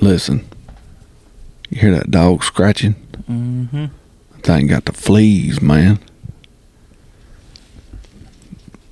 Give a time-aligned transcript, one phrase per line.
[0.00, 0.46] Listen,
[1.68, 2.94] you hear that dog scratching?
[3.30, 3.86] Mm-hmm.
[4.32, 5.98] That thing got the fleas, man.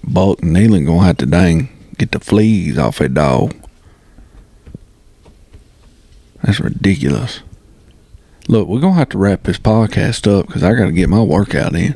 [0.04, 1.68] Buck and Nealon gonna have to dang
[1.98, 3.54] get the fleas off that dog.
[6.42, 7.40] That's ridiculous.
[8.48, 11.74] Look, we're gonna have to wrap this podcast up because I gotta get my workout
[11.74, 11.94] in.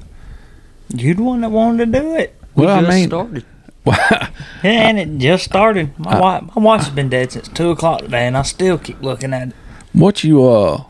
[0.94, 2.34] You're the one that wanted to do it.
[2.54, 3.44] We Well, I mean- started.
[4.64, 5.98] And it just started.
[5.98, 8.78] My I- watch, my watch has been dead since two o'clock today, and I still
[8.78, 9.54] keep looking at it.
[9.92, 10.84] What you uh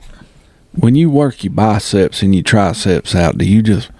[0.74, 3.91] when you work your biceps and your triceps out, do you just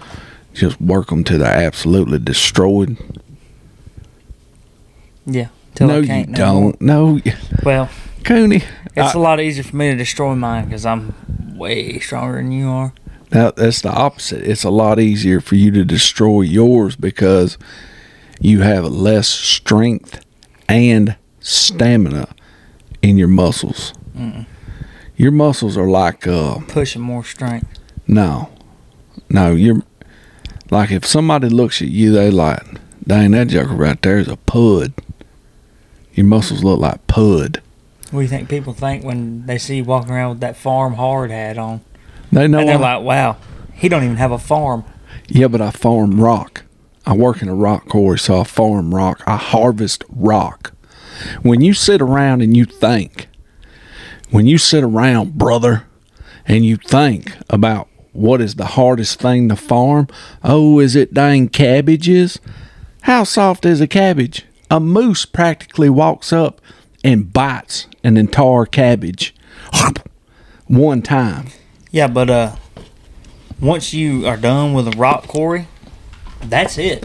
[0.53, 2.97] just work them to they're absolutely destroyed?
[5.25, 5.49] Yeah,
[5.81, 6.81] no, I you no don't.
[6.81, 7.21] No,
[7.63, 7.89] Well,
[8.25, 8.63] Cooney.
[8.95, 11.15] it's I- a lot easier for me to destroy mine because I'm
[11.57, 12.93] way stronger than you are.
[13.33, 14.43] Now, that's the opposite.
[14.43, 17.57] It's a lot easier for you to destroy yours because
[18.45, 20.21] you have less strength
[20.69, 22.29] and stamina
[23.01, 23.95] in your muscles.
[24.17, 24.47] Mm-mm.
[25.17, 27.69] Your muscles are like uh Pushing more strength.
[28.07, 28.49] no,
[29.29, 29.53] no.
[29.55, 29.83] You're
[30.71, 32.63] like if somebody looks at you, they like,
[33.07, 34.93] dang, that joker right there is a pud.
[36.15, 37.63] Your muscles look like pud.
[38.11, 40.95] What do you think people think when they see you walking around with that farm
[40.95, 41.81] hard hat on?
[42.33, 43.37] They know and they're I- like, "Wow,
[43.75, 44.85] he don't even have a farm."
[45.29, 46.65] Yeah, but I farm rock.
[47.05, 49.23] I work in a rock quarry, so I farm rock.
[49.27, 50.73] I harvest rock.
[51.43, 53.29] When you sit around and you think,
[54.31, 55.85] when you sit around, brother,
[56.47, 60.09] and you think about what is the hardest thing to farm,
[60.43, 62.39] oh, is it dang cabbages?
[63.03, 64.45] How soft is a cabbage?
[64.71, 66.61] A moose practically walks up
[67.05, 69.35] and bites an entire cabbage
[70.67, 71.49] one time.
[71.91, 72.57] Yeah, but uh,
[73.61, 75.69] once you are done with a rock quarry,
[76.45, 77.05] that's it.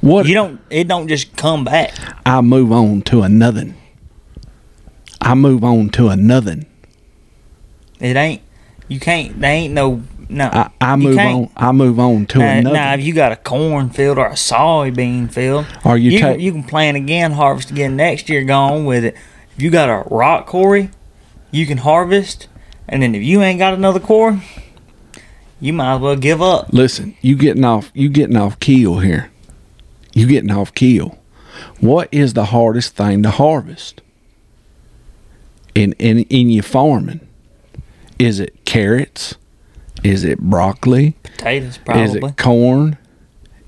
[0.00, 0.60] What You don't.
[0.70, 1.92] It don't just come back.
[2.26, 3.74] I move on to another.
[5.20, 6.56] I move on to another.
[8.00, 8.42] It ain't.
[8.88, 9.40] You can't.
[9.40, 10.02] They ain't no.
[10.28, 10.46] No.
[10.52, 11.50] I, I move on.
[11.56, 12.74] I move on to Now, another.
[12.74, 16.50] now, if you got a cornfield or a soybean field, Or you you, can, you
[16.52, 19.14] can plant again, harvest again next year, go on with it.
[19.56, 20.90] If you got a rock quarry,
[21.50, 22.48] you can harvest,
[22.88, 24.42] and then if you ain't got another quarry,
[25.64, 26.68] you might as well give up.
[26.72, 27.90] Listen, you getting off.
[27.94, 29.30] You getting off keel here.
[30.12, 31.18] You getting off keel.
[31.80, 34.02] What is the hardest thing to harvest?
[35.74, 37.26] In in in your farming,
[38.18, 39.36] is it carrots?
[40.02, 41.16] Is it broccoli?
[41.22, 42.02] Potatoes, probably.
[42.02, 42.98] Is it corn?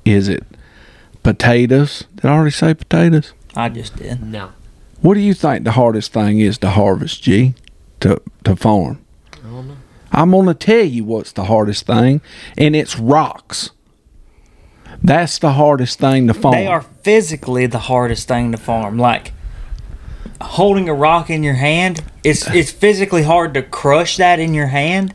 [0.04, 0.44] Is it
[1.22, 2.04] potatoes?
[2.16, 3.32] Did I already say potatoes?
[3.54, 4.22] I just did.
[4.22, 4.50] No.
[5.00, 7.54] What do you think the hardest thing is to harvest, G?
[8.00, 8.98] To to farm?
[10.16, 10.22] I.
[10.22, 12.20] I'm gonna tell you what's the hardest thing,
[12.56, 13.70] and it's rocks.
[15.02, 16.54] That's the hardest thing to farm.
[16.54, 18.98] They are physically the hardest thing to farm.
[18.98, 19.32] Like
[20.40, 24.66] holding a rock in your hand, it's it's physically hard to crush that in your
[24.68, 25.14] hand.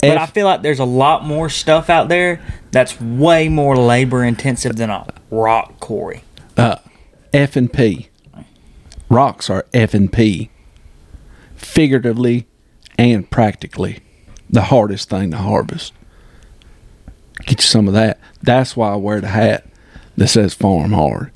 [0.00, 2.40] But I F- feel like there's a lot more stuff out there
[2.70, 6.22] that's way more labor intensive than a rock quarry.
[6.56, 6.76] Uh,
[7.34, 8.08] F and P.
[9.10, 10.50] Rocks are F and P.
[11.54, 12.46] Figuratively
[12.96, 13.98] and practically,
[14.50, 15.92] the hardest thing to harvest.
[17.46, 18.18] Get you some of that.
[18.42, 19.66] That's why I wear the hat
[20.16, 21.30] that says farm hard.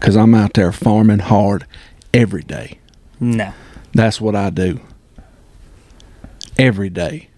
[0.00, 1.66] Cause I'm out there farming hard
[2.14, 2.78] every day.
[3.20, 3.52] No.
[3.92, 4.80] That's what I do.
[6.56, 7.28] Every day.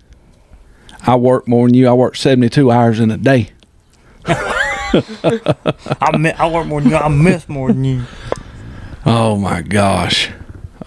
[1.02, 1.88] I work more than you.
[1.88, 3.50] I work 72 hours in a day.
[4.26, 6.96] I I work more than you.
[6.96, 8.02] I miss more than you.
[9.06, 10.30] Oh my gosh.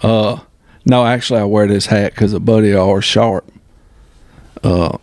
[0.02, 0.38] Uh,
[0.84, 3.50] no, actually, I wear this hat because a buddy of ours, Sharp,
[4.64, 4.98] uh,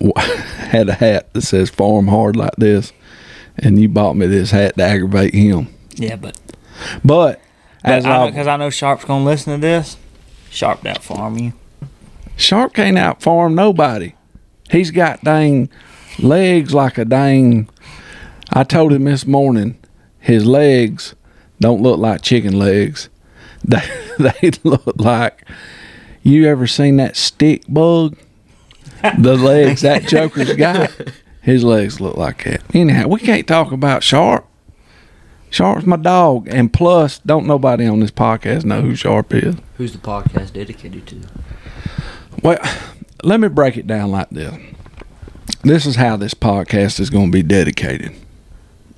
[0.16, 2.92] had a hat that says "Farm Hard" like this,
[3.56, 5.68] and you bought me this hat to aggravate him.
[5.94, 6.38] Yeah, but,
[7.04, 7.40] But
[7.84, 9.96] as I I, because I know Sharp's gonna listen to this.
[10.50, 11.52] Sharp out farm you.
[12.36, 14.14] Sharp can't out farm nobody.
[14.70, 15.68] He's got dang
[16.18, 17.68] legs like a dang.
[18.52, 19.78] I told him this morning,
[20.20, 21.14] his legs
[21.60, 23.08] don't look like chicken legs.
[23.66, 23.80] They
[24.18, 25.42] they look like.
[26.22, 28.16] You ever seen that stick bug?
[29.18, 30.90] The legs that Joker's got.
[31.42, 32.62] His legs look like that.
[32.74, 34.46] Anyhow, we can't talk about Sharp.
[35.50, 39.54] Sharp's my dog, and plus, don't nobody on this podcast know who Sharp is.
[39.76, 41.20] Who's the podcast dedicated to?
[42.42, 42.58] Well,
[43.22, 44.54] let me break it down like this.
[45.62, 48.12] This is how this podcast is going to be dedicated.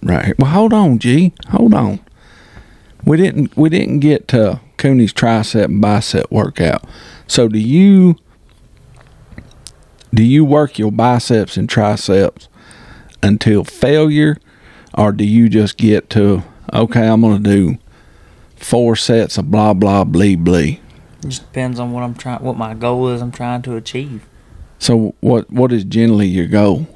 [0.02, 0.34] Right here.
[0.38, 1.32] Well, hold on, G.
[1.48, 2.00] Hold on.
[3.04, 6.84] We didn't we didn't get to Cooney's tricep and bicep workout.
[7.26, 8.16] So do you
[10.16, 12.48] do you work your biceps and triceps
[13.22, 14.38] until failure
[14.94, 16.42] or do you just get to
[16.72, 17.78] okay, I'm going to do
[18.56, 20.80] four sets of blah blah blee blee.
[21.22, 23.20] It just depends on what I'm trying, what my goal is.
[23.20, 24.26] I'm trying to achieve.
[24.78, 26.86] So what what is generally your goal?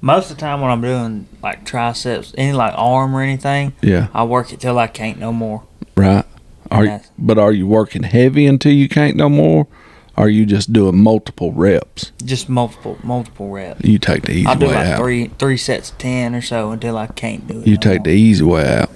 [0.00, 4.08] Most of the time when I'm doing like triceps, any like arm or anything, Yeah,
[4.12, 5.62] I work it till I can't no more.
[5.96, 6.24] right.
[6.70, 7.10] Are Yes.
[7.16, 9.68] but are you working heavy until you can't no more?
[10.16, 12.12] Or are you just doing multiple reps?
[12.24, 13.84] Just multiple multiple reps.
[13.84, 14.50] You take the easy way.
[14.50, 14.54] Out.
[14.54, 14.98] I'll do way like out.
[14.98, 17.66] three three sets of ten or so until I can't do it.
[17.66, 18.04] You no take more.
[18.04, 18.90] the easy way out.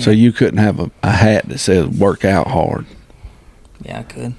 [0.00, 2.84] So you couldn't have a, a hat that says work out hard.
[3.80, 4.34] Yeah, I could.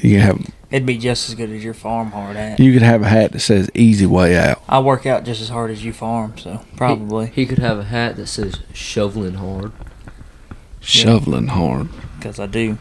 [0.00, 2.60] You have It'd be just as good as your farm hard hat.
[2.60, 4.62] you could have a hat that says easy way out.
[4.68, 7.78] I work out just as hard as you farm, so probably He, he could have
[7.78, 9.72] a hat that says shoveling hard.
[10.80, 11.88] Shoveling hard.
[12.18, 12.78] because I do.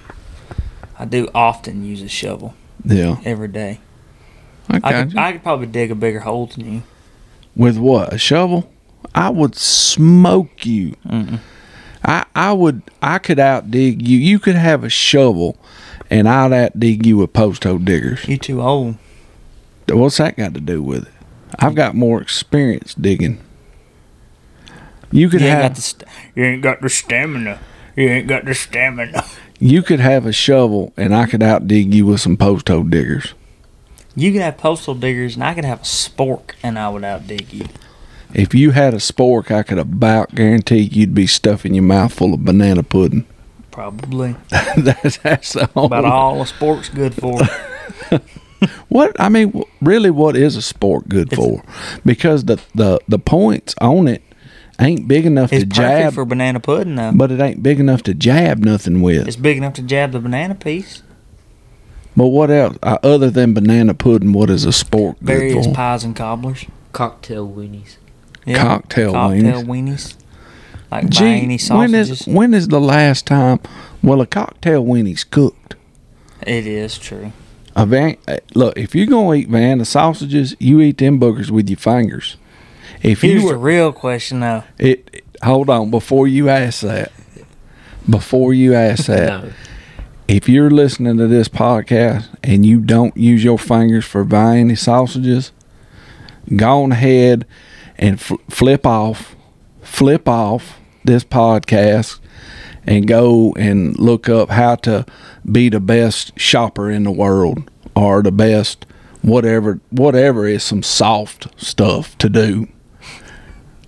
[0.97, 2.53] I do often use a shovel
[2.85, 3.17] Yeah.
[3.25, 3.79] every day.
[4.69, 5.17] I I could.
[5.17, 6.83] I could probably dig a bigger hole than you.
[7.55, 8.13] With what?
[8.13, 8.71] A shovel?
[9.15, 10.95] I would smoke you.
[11.07, 11.39] Mm-mm.
[12.03, 14.17] I I would I could outdig you.
[14.17, 15.57] You could have a shovel
[16.09, 18.27] and I'd outdig you with post hole diggers.
[18.27, 18.95] You too old.
[19.87, 21.13] What's that got to do with it?
[21.57, 23.41] I've got more experience digging.
[25.11, 27.59] You could You have st- you ain't got the stamina.
[27.95, 29.25] You ain't got the stamina.
[29.59, 33.33] You could have a shovel and I could outdig you with some post hole diggers.
[34.15, 37.53] You could have postal diggers, and I could have a spork, and I would outdig
[37.53, 37.67] you.
[38.33, 42.33] If you had a spork, I could about guarantee you'd be stuffing your mouth full
[42.33, 43.25] of banana pudding.
[43.71, 44.35] Probably.
[44.49, 45.55] that's, that's.
[45.55, 47.39] About all a spork's good for.
[48.89, 51.63] What I mean, really, what is a sport good It's- for?
[52.05, 54.21] Because the, the the points on it
[54.79, 57.11] ain't big enough It's to jab, for banana pudding, though.
[57.13, 59.27] but it ain't big enough to jab nothing with.
[59.27, 61.03] It's big enough to jab the banana piece.
[62.15, 64.33] But what else uh, other than banana pudding?
[64.33, 65.73] What is a sport good Various for?
[65.73, 66.65] pies and cobblers.
[66.91, 67.97] Cocktail weenies.
[68.45, 68.61] Yeah.
[68.63, 69.65] Cocktail Cocktail weenies.
[69.65, 70.15] weenies.
[70.91, 72.21] Like Gee, Viennese when sausages.
[72.21, 73.59] is when is the last time?
[74.01, 75.75] Well, a cocktail weenie's cooked.
[76.47, 77.31] It is true.
[77.75, 81.69] A van, uh, look, if you're gonna eat Vienna sausages, you eat them boogers with
[81.69, 82.37] your fingers.
[83.01, 84.63] If Here's you the were, real question, though.
[84.77, 87.11] it, it- hold on before you ask that.
[88.09, 89.51] Before you ask that, No.
[90.27, 95.51] if you're listening to this podcast and you don't use your fingers for Vienna sausages,
[96.55, 97.45] go on ahead
[97.97, 99.35] and fl- flip off,
[99.81, 102.19] flip off this podcast
[102.85, 105.05] and go and look up how to
[105.49, 108.85] be the best shopper in the world or the best
[109.21, 112.67] whatever whatever is some soft stuff to do.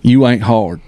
[0.02, 0.80] You ain't hard.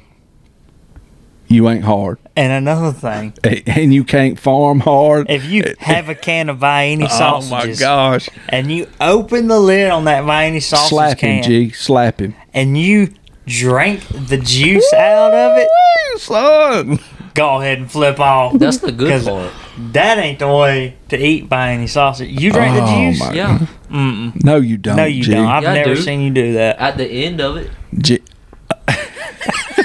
[1.49, 2.19] You ain't hard.
[2.37, 3.33] And another thing,
[3.67, 5.31] And you can't farm hard.
[5.31, 8.29] if you have a can of Viennese oh sausages my gosh.
[8.49, 11.71] and you open the lid on that Viennese sausage Slap can him, G.
[11.71, 12.35] Slap him.
[12.53, 13.09] and you
[13.47, 16.99] drank the juice out of it, son.
[17.35, 18.59] go ahead and flip off.
[18.59, 19.53] That's the good 'Cause part.
[19.93, 22.31] That ain't the way to eat Viennese sausage.
[22.31, 23.21] You drink Oh, the juice?
[23.21, 23.59] my- Yeah.
[23.91, 24.43] Mm-mm.
[24.43, 24.97] No, you don't.
[24.97, 25.33] No, you G.
[25.33, 25.47] don't.
[25.47, 26.01] I've Yeah, never do.
[26.01, 26.81] seen you do that.
[26.81, 28.21] At the end of it, G-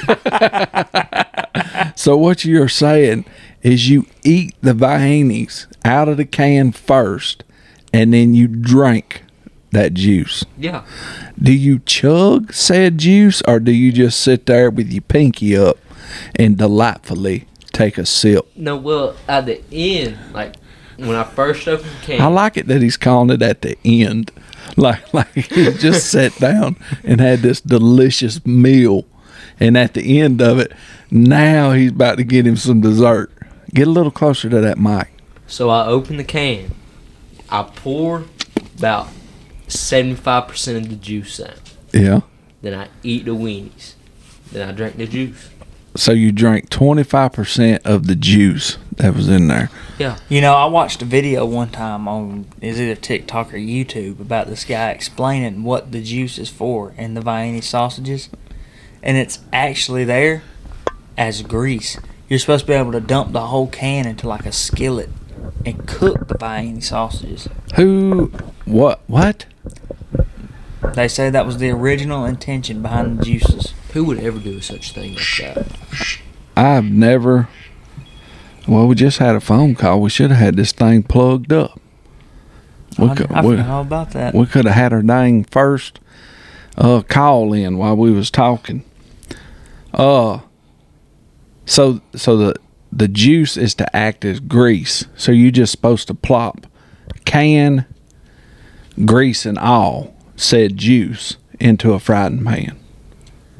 [1.95, 3.25] so what you're saying
[3.61, 7.43] is you eat the Viennes out of the can first,
[7.93, 9.23] and then you drink
[9.71, 10.45] that juice.
[10.57, 10.83] yeah.
[11.41, 15.77] Do you chug said juice, or do you just sit there with your pinky up
[16.35, 18.45] and delightfully take a sip?
[18.55, 20.55] No, well, at the end, like
[20.97, 23.77] when I first opened the can, I like it that he's calling it at the
[23.85, 24.31] end.
[24.77, 29.03] Like like he just sat down and had this delicious meal
[29.59, 30.71] and at the end of it,
[31.11, 33.31] now he's about to get him some dessert.
[33.73, 35.09] Get a little closer to that mic.
[35.47, 36.73] so I open the can.
[37.49, 38.25] I pour
[38.77, 39.07] about
[39.67, 41.59] seventy-five percent of the juice out.
[41.93, 42.21] Yeah.
[42.61, 43.93] Then I eat the weenies.
[44.51, 45.49] Then I drink the juice.
[45.95, 49.69] So you drank twenty five percent of the juice that was in there.
[49.97, 50.17] Yeah.
[50.29, 54.19] You know, I watched a video one time on is it a TikTok or YouTube
[54.19, 58.29] about this guy explaining what the juice is for in the Viennese sausages,
[59.03, 60.43] and it's actually there
[61.17, 61.97] as grease.
[62.27, 65.09] You're supposed to be able to dump the whole can into like a skillet
[65.65, 67.47] and cook the Viennese sausages.
[67.75, 68.31] Who
[68.65, 69.45] what what?
[70.93, 73.73] They say that was the original intention behind the juices.
[73.93, 76.19] Who would ever do such thing like that?
[76.55, 77.47] I've never
[78.67, 79.99] well, we just had a phone call.
[80.01, 81.79] We should have had this thing plugged up.
[82.99, 84.35] We I, could- I we- forgot all about that.
[84.35, 85.99] We could have had her dang first
[86.77, 88.83] uh, call in while we was talking.
[89.93, 90.39] Uh,
[91.65, 92.55] so so the
[92.91, 95.05] the juice is to act as grease.
[95.15, 96.65] So you're just supposed to plop
[97.25, 97.85] can
[99.05, 102.77] grease and all said juice into a frying pan.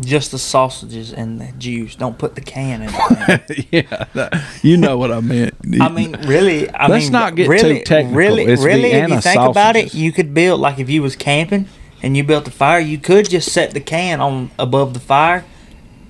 [0.01, 1.95] Just the sausages and the juice.
[1.95, 2.87] Don't put the can in.
[2.87, 5.55] The yeah, that- you know what I meant.
[5.81, 6.69] I mean, really.
[6.69, 8.15] I Let's mean, not get too really, technical.
[8.17, 11.17] Really, It's really, if you think about it, you could build like if you was
[11.17, 11.67] camping
[12.01, 15.43] and you built a fire, you could just set the can on above the fire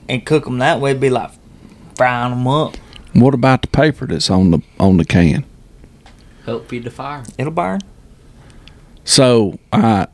[0.10, 0.92] and cook them that way.
[0.92, 1.32] It'd be like
[1.96, 2.75] frying them up.
[3.13, 5.46] what about the paper that's on the on the can?
[6.46, 7.24] Help feed the fire.
[7.38, 7.82] It'll burn.
[9.04, 10.06] So, uh,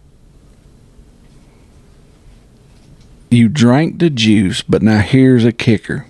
[3.30, 6.08] you drank the juice, but now here's a kicker.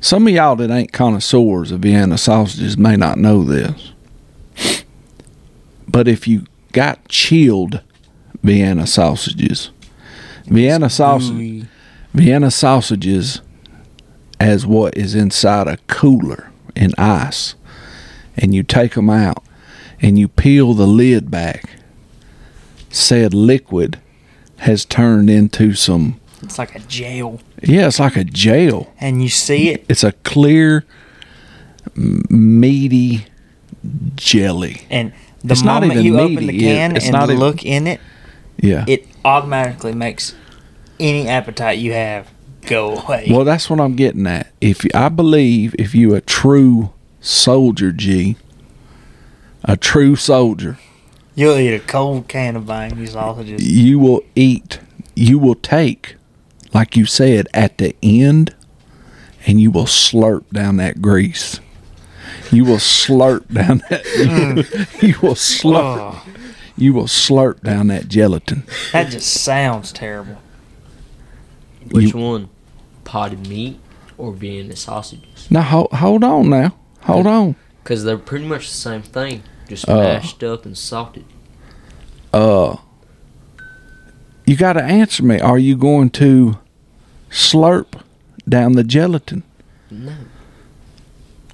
[0.00, 3.92] Some of y'all that ain't connoisseurs of Vienna sausages may not know this.
[5.88, 7.82] But if you got chilled
[8.42, 9.70] Vienna sausages,
[10.46, 11.66] Vienna sausage, Ooey.
[12.14, 13.40] Vienna sausages
[14.40, 17.54] as what is inside a cooler in ice,
[18.36, 19.44] and you take them out
[20.00, 21.64] and you peel the lid back,
[22.88, 23.98] said liquid
[24.58, 28.92] has turned into some, It's like a gel, yeah, it's like a gel.
[29.00, 30.84] and you see it, It's a clear,
[31.96, 33.26] meaty
[34.14, 34.82] jelly.
[34.88, 35.12] and
[35.42, 36.58] the It's not moment even you open the meaty.
[36.68, 38.00] It- can it's and not even- look in it,
[38.60, 38.84] Yeah.
[38.86, 40.34] it automatically makes
[41.00, 42.30] any appetite you have
[42.66, 43.28] go away.
[43.30, 44.52] Well, that's what I'm getting at.
[44.60, 48.36] If I believe if you a true soldier, G,
[49.64, 50.78] a true soldier,
[51.34, 53.64] You'll eat a cold can of Vienna sausages.
[53.64, 54.80] you will eat,
[55.14, 56.16] you will take,
[56.74, 58.56] like you said, at the end,
[59.46, 61.60] and you will slurp down that grease.
[62.50, 64.02] You will slurp down that.
[64.04, 65.02] Mm.
[65.02, 65.76] You, will slurp.
[66.24, 66.24] Oh,
[66.76, 68.64] You will slurp down that gelatin.
[68.92, 70.38] that just sounds terrible.
[71.90, 72.48] Which You- one?
[73.04, 73.78] Potted meat
[74.18, 75.46] or Vienna sausages?
[75.50, 76.50] Now hold, hold on.
[76.50, 77.56] Now hold on.
[77.82, 79.96] Because they're pretty much the same thing, just Uh.
[79.96, 81.24] mashed up and salted.
[82.32, 82.76] Uh,
[84.46, 85.40] you got to answer me.
[85.40, 86.58] Are you going to
[87.30, 87.86] slurp
[88.48, 89.42] down the gelatin?
[89.90, 90.12] No.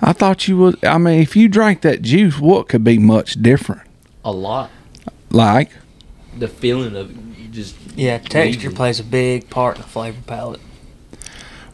[0.01, 0.85] I thought you would.
[0.85, 3.83] I mean, if you drank that juice, what could be much different?
[4.25, 4.71] A lot.
[5.31, 5.71] Like,
[6.39, 8.75] The feeling of it, you just Yeah, texture Easy.
[8.77, 10.61] plays a big part in the flavor palette.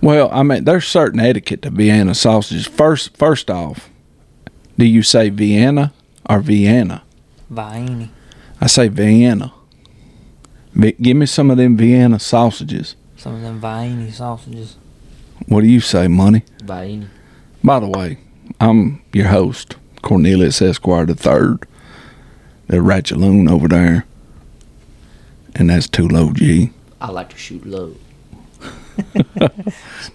[0.02, 2.66] well, I mean, there's certain etiquette to Vienna sausages.
[2.66, 3.88] First, first off,
[4.78, 5.92] do you say Vienna
[6.28, 7.02] or Vienna?
[7.48, 8.10] Vienna.
[8.60, 9.52] I say Vienna.
[10.74, 12.96] Vi- give me some of them Vienna sausages.
[13.16, 14.76] Some of them Vienna sausages.
[15.48, 16.44] What do you say, money?
[16.62, 17.08] Vienna.
[17.64, 18.18] By the way,
[18.60, 21.66] I'm your host, Cornelius Esquire the Third,
[22.68, 24.06] the Ratchaloon over there,
[25.54, 26.70] and that's too low G.
[27.00, 27.96] I like to shoot low.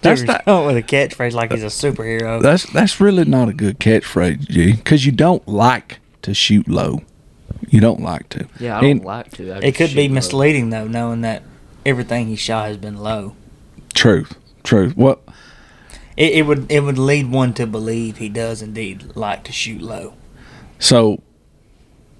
[0.00, 2.40] Dude's not- with a catchphrase like he's a superhero.
[2.40, 7.00] That's that's really not a good catchphrase, G, because you don't like to shoot low.
[7.68, 8.46] You don't like to.
[8.60, 9.52] Yeah, I don't And- like to.
[9.52, 10.14] I it could be low.
[10.14, 11.42] misleading though, knowing that
[11.84, 13.34] everything he shot has been low.
[13.94, 14.96] Truth, truth.
[14.96, 15.20] What?
[16.16, 19.82] It, it would it would lead one to believe he does indeed like to shoot
[19.82, 20.14] low.
[20.78, 21.22] So,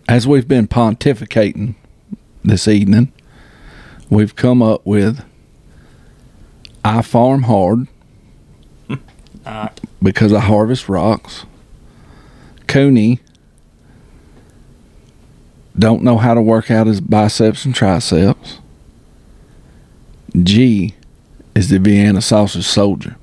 [0.08, 1.76] as we've been pontificating
[2.46, 3.12] this evening,
[4.08, 5.24] we've come up with
[6.84, 7.88] I farm hard
[9.46, 9.68] Uh,
[10.02, 11.46] because I harvest rocks.
[12.66, 13.20] Cooney
[15.78, 18.58] don't know how to work out his biceps and triceps.
[20.42, 20.94] G
[21.54, 23.16] is the Vienna sausage soldier.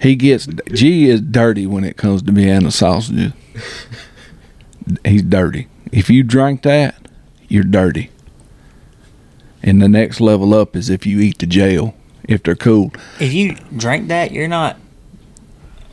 [0.00, 3.32] He gets G is dirty when it comes to Vienna sausages.
[5.04, 5.68] He's dirty.
[5.92, 7.05] If you drink that,
[7.48, 8.10] you're dirty.
[9.62, 12.92] And the next level up is if you eat the jail, if they're cool.
[13.20, 14.78] if you drink that, you're not.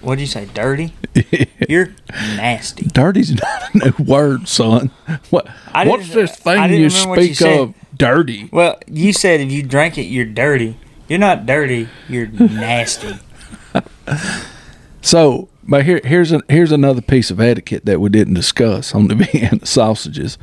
[0.01, 0.45] What'd you say?
[0.53, 0.93] Dirty?
[1.69, 2.88] You're nasty.
[2.88, 4.91] Dirty's not a new word, son.
[5.29, 5.48] What?
[5.74, 7.74] I What's this thing you what you speak of?
[7.95, 8.50] Dirty.
[8.51, 10.77] Well, you said if you drank it, you're dirty.
[11.07, 11.88] You're not dirty.
[12.10, 13.17] You're nasty.
[15.03, 19.08] So, but here, here's a, here's another piece of etiquette that we didn't discuss on
[19.08, 20.38] the Vienna sausages,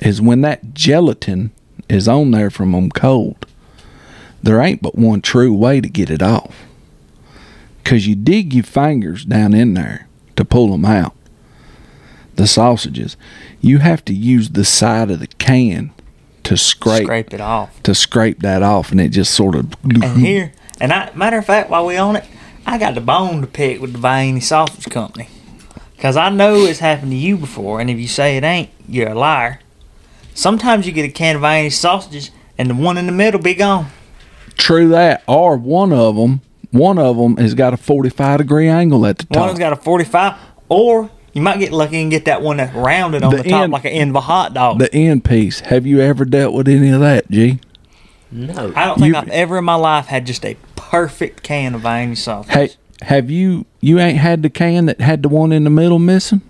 [0.00, 1.52] is when that gelatin
[1.88, 3.46] is on there from them cold,
[4.42, 6.54] there ain't but one true way to get it off.
[7.84, 11.14] Cause you dig your fingers down in there to pull them out.
[12.36, 13.16] The sausages,
[13.60, 15.92] you have to use the side of the can
[16.44, 17.82] to scrape, Scrape it off.
[17.82, 19.72] to scrape that off, and it just sort of.
[19.84, 22.24] And here, and I, matter of fact, while we on it,
[22.66, 25.28] I got the bone to pick with the Vienna Sausage Company.
[25.96, 29.10] Because I know it's happened to you before, and if you say it ain't, you're
[29.10, 29.60] a liar.
[30.34, 33.54] Sometimes you get a can of Vienna sausages, and the one in the middle be
[33.54, 33.86] gone.
[34.56, 35.22] True that.
[35.26, 36.40] Or one of them,
[36.70, 39.46] one of them has got a 45 degree angle at the top.
[39.46, 40.34] One's got a 45,
[40.68, 43.62] or you might get lucky and get that one that's rounded on The the, top
[43.64, 44.78] end- like an end of a hot dog.
[44.78, 45.60] the end piece.
[45.60, 47.60] Have you ever dealt with any of that, G?
[48.34, 48.72] No.
[48.74, 51.80] I don't think You- I've ever in my life had just a perfect can of
[51.82, 52.52] Viennese sausage.
[52.52, 52.70] Hey,
[53.02, 56.42] have you you ain't had the can that had the one in the middle missing?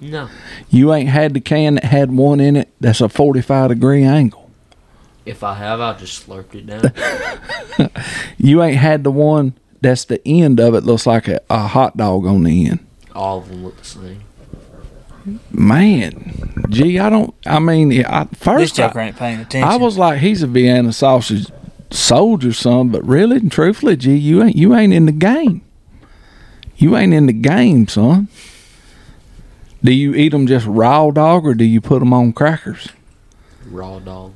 [0.00, 0.28] No.
[0.70, 4.50] You ain't had the can that had one in it that's a 45 degree angle.
[5.24, 7.90] If I have, I'll just slurp it down.
[8.38, 11.96] You ain't had the one that's the end of it looks like a, a hot
[11.96, 12.86] dog on the end.
[13.14, 14.20] All of them look the same.
[15.50, 17.34] Man, gee, I don't.
[17.46, 19.68] I mean, I, this first joker I, ain't paying attention.
[19.68, 21.46] I was like, he's a Vienna sausage
[21.90, 22.88] soldier, son.
[22.90, 25.62] But really and truthfully, gee, you ain't you ain't in the game.
[26.76, 28.28] You ain't in the game, son.
[29.82, 32.88] Do you eat them just raw dog, or do you put them on crackers?
[33.66, 34.34] Raw dog.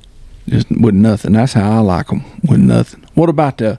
[0.49, 1.33] Just with nothing.
[1.33, 3.05] That's how I like them with nothing.
[3.15, 3.79] What about the?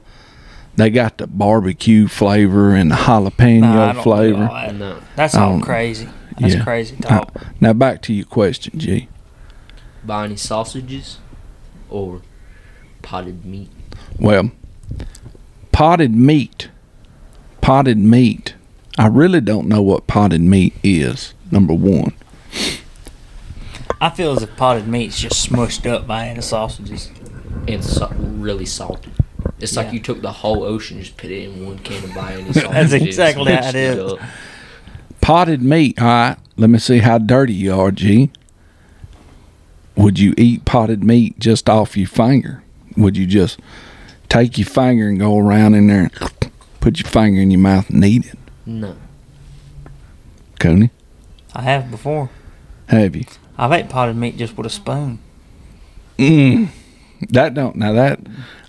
[0.76, 4.46] They got the barbecue flavor and the jalapeno Nah, I don't flavor.
[4.46, 4.76] that.
[4.76, 5.00] No.
[5.16, 6.10] That's all crazy.
[6.40, 6.64] That's yeah.
[6.64, 7.34] crazy talk.
[7.62, 9.08] Now back to your question, G.
[10.04, 11.20] Vienna sausages
[11.90, 12.22] or
[13.02, 13.70] potted meat?
[14.20, 14.52] Well,
[15.72, 16.70] potted meat.
[17.62, 18.56] Potted meat.
[18.98, 21.34] I really don't know what potted meat is.
[21.52, 22.14] Number one.
[24.02, 27.10] I feel as if potted meat's just smushed up Vienna sausages.
[27.68, 29.12] And so, really salty.
[29.60, 32.10] It's like you took the whole ocean, and just put it in one can of
[32.10, 32.92] Vienna sausages.
[32.92, 34.00] That's exactly how it is.
[34.00, 34.20] up.
[35.24, 36.00] Potted meat.
[36.02, 36.38] All right.
[36.58, 38.30] Let me see how dirty you are, G.
[39.96, 42.64] Would you eat potted meat just off your finger?
[42.98, 43.60] Would you just
[44.28, 47.90] take your finger and go around in there and put your finger in your mouth
[47.90, 48.38] and eat it?
[48.66, 48.96] No.
[50.60, 50.92] Coney,
[51.54, 52.30] I have before.
[52.88, 53.26] have you?
[53.58, 55.20] I've ate potted meat just with a spoon.
[56.18, 56.70] Mm.
[57.30, 58.20] That don't now that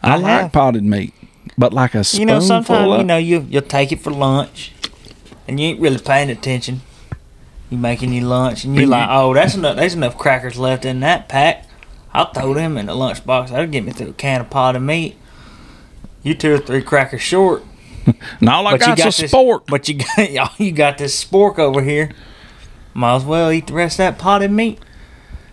[0.02, 0.52] I, I like have.
[0.52, 1.14] potted meat,
[1.58, 2.20] but like a spoon.
[2.20, 4.72] You know, sometimes of you know you you'll take it for lunch,
[5.46, 6.80] and you ain't really paying attention.
[7.70, 9.76] You making your lunch, and you're like, "Oh, that's enough.
[9.76, 11.66] There's enough crackers left in that pack.
[12.12, 13.48] I'll throw them in the lunchbox.
[13.50, 15.16] That'll get me through a can of potted meat."
[16.22, 17.62] You two or three crackers short,
[18.40, 19.32] And all I but got's got a this.
[19.32, 19.62] spork.
[19.66, 22.10] But you got you got this spork over here.
[22.94, 24.78] Might as well eat the rest of that potted meat.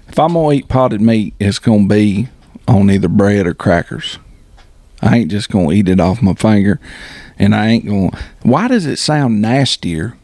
[0.08, 2.28] If I'm gonna eat potted meat, it's gonna be
[2.68, 4.20] on either bread or crackers.
[5.02, 6.80] I ain't just gonna eat it off my finger,
[7.42, 8.12] and I ain't gonna.
[8.44, 10.16] Why does it sound nastier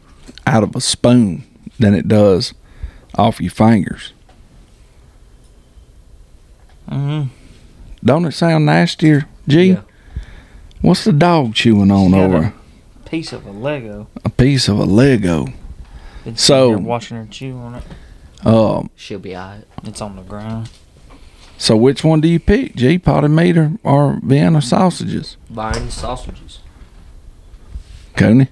[0.46, 1.44] out of a spoon
[1.78, 2.54] than it does
[3.16, 4.12] off your fingers?
[6.90, 7.28] Mm-hmm.
[8.04, 9.64] Don't it sound nastier, G?
[9.72, 9.80] Yeah.
[10.80, 12.54] What's the dog chewing on over
[13.04, 14.06] Piece of a Lego.
[14.24, 15.48] a piece of a Lego?
[16.24, 18.46] Been So- watching her chew on it.
[18.46, 18.90] Um.
[18.94, 19.64] She'll be alright.
[19.82, 20.70] It's on the ground.
[21.56, 22.96] So which one do you pick, G?
[22.98, 25.36] Potted meat or, or Vienna sausages?
[25.50, 26.60] Any sausages.
[28.18, 28.48] Coney?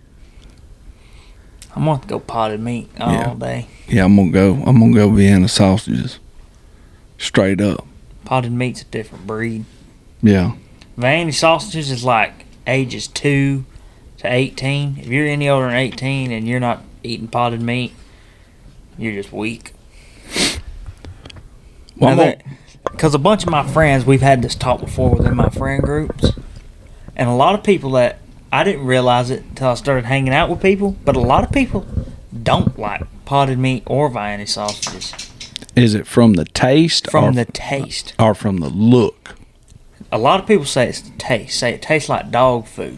[1.74, 3.34] I'm gonna have to go potted meat all Yeah.
[3.34, 3.66] day.
[3.88, 4.62] Yeah, I'm gonna go.
[4.64, 6.18] I'm gonna go Vienna sausages.
[7.18, 7.86] Straight up.
[8.24, 9.64] Potted meat's a different breed.
[10.22, 10.52] Yeah.
[10.98, 13.64] Vandy sausages is like ages two
[14.18, 14.96] to eighteen.
[15.00, 17.92] If you're any older than eighteen and you're not eating potted meat,
[18.96, 19.72] you're just weak.
[21.98, 22.34] Well,
[22.90, 26.32] Because a bunch of my friends, we've had this talk before within my friend groups,
[27.16, 28.18] and a lot of people that
[28.56, 31.52] I didn't realize it until I started hanging out with people, but a lot of
[31.52, 31.86] people
[32.42, 35.12] don't like potted meat or Vienna sausages
[35.76, 38.14] is it from the taste from or, the taste.
[38.18, 39.36] or from the look?
[40.10, 41.58] A lot of people say it's the taste.
[41.58, 42.96] Say it tastes like dog food.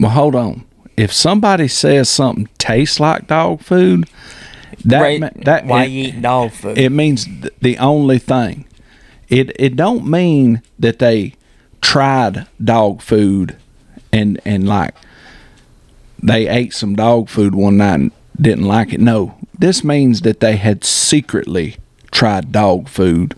[0.00, 0.64] Well, hold on.
[0.96, 4.10] If somebody says something tastes like dog food,
[4.84, 6.76] that that why it, you eating dog food?
[6.76, 8.66] it means th- the only thing.
[9.28, 11.34] It it don't mean that they
[11.80, 13.56] tried dog food
[14.12, 14.94] and and like
[16.22, 19.00] they ate some dog food one night and didn't like it.
[19.00, 21.76] No, this means that they had secretly
[22.10, 23.34] tried dog food,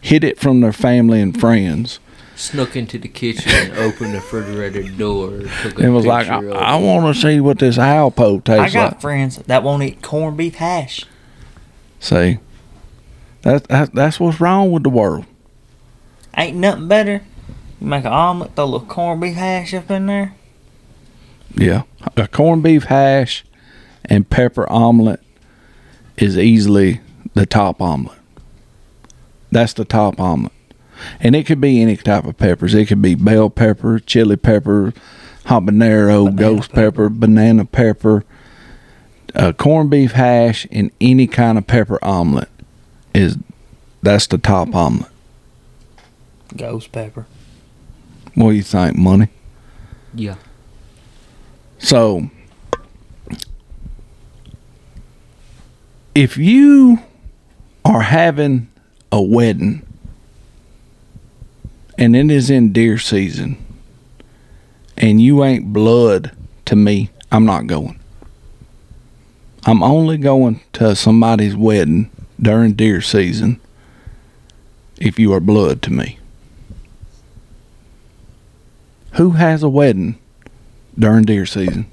[0.00, 1.98] hid it from their family and friends,
[2.36, 5.40] Snuck into the kitchen and opened the refrigerator door.
[5.62, 8.58] Took a and was like, "I, I want to see what this Alpo I tastes
[8.58, 8.60] like.
[8.60, 11.06] I got like." friends that won't eat corned beef hash.
[11.98, 12.38] See,
[13.40, 15.24] that, that that's what's wrong with the world.
[16.36, 17.22] Ain't nothing better.
[17.80, 20.34] You make an omelet, throw a little corned beef hash up in there.
[21.54, 21.82] Yeah,
[22.16, 23.44] a corned beef hash
[24.04, 25.20] and pepper omelet
[26.16, 27.00] is easily
[27.34, 28.18] the top omelet.
[29.50, 30.52] That's the top omelet,
[31.20, 32.74] and it could be any type of peppers.
[32.74, 34.92] It could be bell pepper, chili pepper,
[35.46, 36.90] habanero, Banana ghost pepper.
[36.90, 38.24] pepper, banana pepper.
[39.34, 42.48] A corned beef hash and any kind of pepper omelet
[43.14, 43.36] is
[44.02, 45.10] that's the top omelet.
[46.56, 47.26] Ghost pepper.
[48.36, 49.28] What do you think, money?
[50.14, 50.36] Yeah.
[51.78, 52.30] So,
[56.14, 56.98] if you
[57.84, 58.68] are having
[59.10, 59.86] a wedding
[61.96, 63.56] and it is in deer season,
[64.98, 67.98] and you ain't blood to me, I'm not going.
[69.64, 73.60] I'm only going to somebody's wedding during deer season
[74.98, 76.18] if you are blood to me.
[79.16, 80.18] Who has a wedding
[80.98, 81.86] during deer season?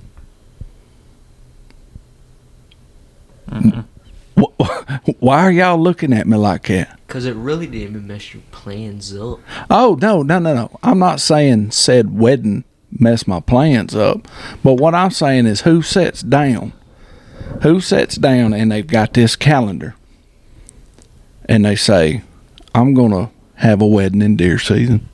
[3.49, 4.41] Mm-hmm.
[4.41, 6.99] Wh- Why are y'all looking at me like that?
[7.07, 9.39] Because it really didn't even mess your plans up.
[9.69, 10.79] Oh no, no, no, no!
[10.81, 14.27] I'm not saying said wedding messed my plans up,
[14.63, 16.73] but what I'm saying is who sits down,
[17.61, 19.95] who sits down, and they've got this calendar,
[21.45, 22.21] and they say,
[22.75, 25.07] "I'm gonna have a wedding in deer season."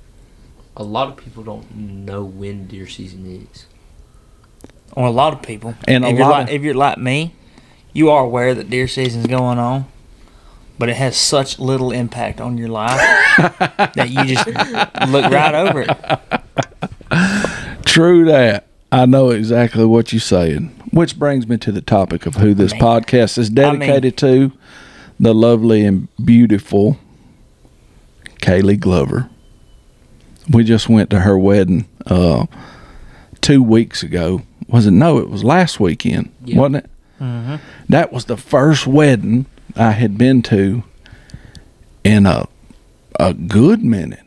[0.79, 3.65] A lot of people don't know when deer season is.
[4.95, 5.75] Well, a lot of people.
[5.87, 7.33] And a if you're lot like, of- if you're like me,
[7.93, 9.85] you are aware that deer season's going on,
[10.79, 12.97] but it has such little impact on your life
[13.37, 14.47] that you just
[15.11, 17.83] look right over it.
[17.85, 18.65] True that.
[18.91, 20.67] I know exactly what you're saying.
[20.91, 22.81] Which brings me to the topic of who this Man.
[22.81, 24.51] podcast is dedicated to
[25.19, 26.97] the lovely and beautiful
[28.41, 29.29] Kaylee Glover.
[30.49, 32.45] We just went to her wedding uh,
[33.41, 34.41] two weeks ago.
[34.67, 34.91] Was it?
[34.91, 36.57] No, it was last weekend, Yeah.
[36.57, 36.89] wasn't it?
[37.21, 37.55] Mm-hmm.
[37.89, 40.83] That was the first wedding I had been to
[42.03, 42.47] in a
[43.19, 44.23] a good minute.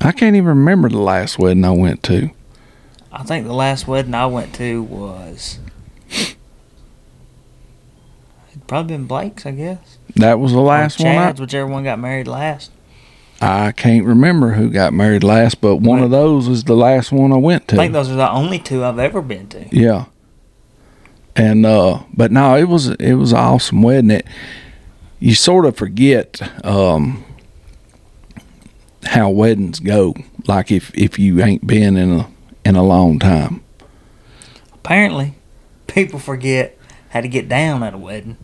[0.00, 2.30] I can't even remember the last wedding I went to.
[3.10, 5.58] I think the last wedding I went to was.
[8.50, 9.98] It'd probably been Blake's, I guess.
[10.16, 11.12] That was the last or one.
[11.16, 12.70] I, Chad's, whichever one got married last.
[13.40, 17.32] I can't remember who got married last, but one of those was the last one
[17.32, 17.76] I went to.
[17.76, 19.66] I think those are the only two I've ever been to.
[19.70, 20.06] Yeah.
[21.36, 24.10] And uh but no, it was it was an awesome wedding.
[24.10, 24.26] It
[25.20, 27.24] you sort of forget um
[29.04, 30.14] how weddings go.
[30.48, 32.28] Like if if you ain't been in a
[32.64, 33.62] in a long time.
[34.74, 35.34] Apparently,
[35.86, 36.76] people forget
[37.10, 38.36] how to get down at a wedding.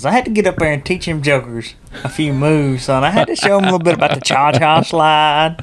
[0.00, 3.04] Because I had to get up there and teach him jokers a few moves, son.
[3.04, 5.58] I had to show him a little bit about the cha cha slide.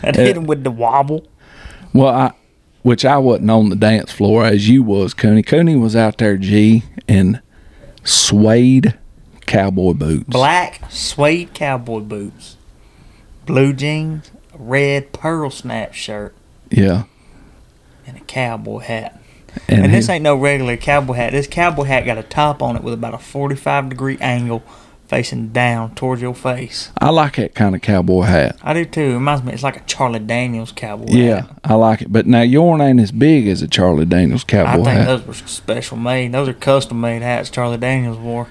[0.00, 1.26] I'd hit him with the wobble.
[1.92, 2.32] Well, I
[2.82, 5.42] which I wasn't on the dance floor as you was, Cooney.
[5.42, 7.40] Cooney was out there, G, in
[8.04, 8.96] suede
[9.46, 10.24] cowboy boots.
[10.28, 12.56] Black suede cowboy boots,
[13.44, 16.32] blue jeans, a red pearl snap shirt,
[16.70, 17.04] Yeah.
[18.06, 19.20] and a cowboy hat.
[19.68, 21.32] And, And this ain't no regular cowboy hat.
[21.32, 24.62] This cowboy hat got a top on it with about a 45 degree angle
[25.12, 26.90] facing down towards your face.
[26.98, 28.56] I like that kind of cowboy hat.
[28.62, 29.00] I do too.
[29.02, 31.14] It reminds me, it's like a Charlie Daniels cowboy hat.
[31.14, 31.58] Yeah, hat.
[31.64, 32.10] I like it.
[32.10, 34.80] But now yours ain't as big as a Charlie Daniels cowboy hat.
[34.80, 35.06] I think hat.
[35.06, 36.32] those were special made.
[36.32, 38.48] Those are custom made hats Charlie Daniels wore.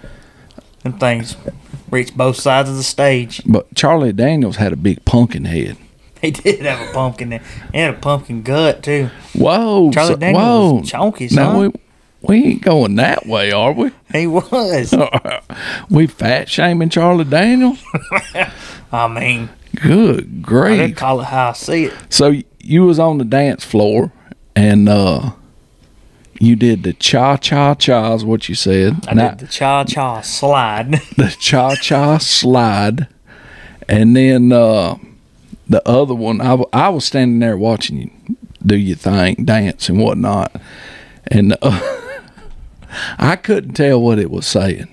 [0.84, 1.36] Them things
[1.90, 3.42] reach both sides of the stage.
[3.46, 5.78] But Charlie Daniels had a big pumpkin head.
[6.28, 7.42] He did have a pumpkin there.
[7.72, 9.10] He had a pumpkin gut too.
[9.34, 10.74] Whoa, Charlie so- Daniels whoa.
[10.82, 11.58] was chunky, son.
[11.60, 11.72] we
[12.22, 13.92] we ain't going that way, are we?
[14.12, 14.94] He was.
[15.90, 17.84] we fat shaming Charlie Daniels?
[18.92, 21.94] I mean, Good I didn't call it how I see it.
[22.10, 24.12] So you was on the dance floor
[24.56, 25.32] and uh
[26.40, 29.06] you did the cha cha cha is what you said.
[29.08, 30.92] I Now- did the cha cha slide.
[31.18, 33.08] the cha cha slide,
[33.88, 34.96] and then uh,
[35.72, 36.42] the other one.
[36.42, 40.52] I, w- I was standing there watching you do your thing, dance and whatnot,
[41.28, 42.08] and uh,
[43.18, 44.88] I couldn't tell what it was saying.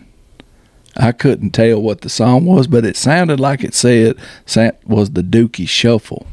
[0.97, 5.11] I couldn't tell what the song was, but it sounded like it said sa- was
[5.11, 6.27] the Dookie Shuffle,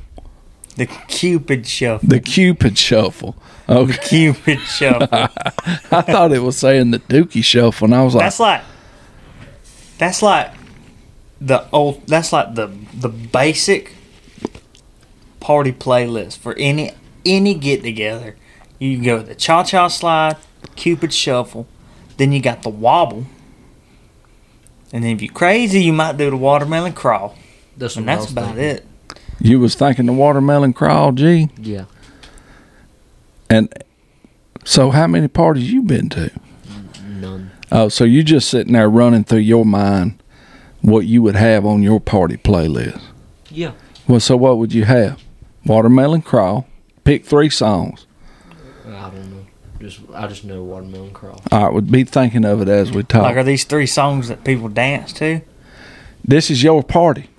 [0.75, 2.07] the Cupid shuffle.
[2.07, 3.35] the Cupid Shuffle.
[3.67, 5.07] Okay, The Cupid shuffle.
[5.11, 8.61] I thought it was saying the Dookie Shuffle, and I was like, That's like
[9.97, 10.51] that's like
[11.41, 13.91] the old that's like the the basic
[15.45, 16.91] party playlist for any
[17.23, 18.35] any get together.
[18.79, 20.37] You go the cha cha slide,
[20.75, 21.67] Cupid shuffle,
[22.17, 23.27] then you got the wobble.
[24.91, 27.35] And then if you're crazy, you might do the watermelon crawl.
[27.77, 28.63] That's And that's about thinking.
[28.63, 28.85] it.
[29.39, 31.49] you was thinking the watermelon crawl, G.
[31.61, 31.85] Yeah.
[33.47, 33.71] And
[34.63, 36.31] so, how many parties you been to?
[37.07, 37.51] None.
[37.71, 40.21] Oh, so you just sitting there running through your mind
[40.81, 42.99] what you would have on your party playlist.
[43.51, 43.73] Yeah.
[44.07, 45.21] Well, so what would you have?
[45.65, 46.67] Watermelon Crawl.
[47.03, 48.05] Pick three songs.
[48.87, 49.45] I don't know.
[49.79, 51.41] Just I just know watermelon crawl.
[51.51, 53.23] All right, we'd be thinking of it as we talk.
[53.23, 55.41] Like are these three songs that people dance to?
[56.23, 57.29] this is your party.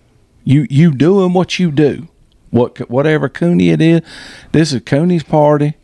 [0.44, 2.08] You you doing what you do.
[2.50, 4.02] What whatever Cooney it is.
[4.52, 5.74] This is Cooney's party.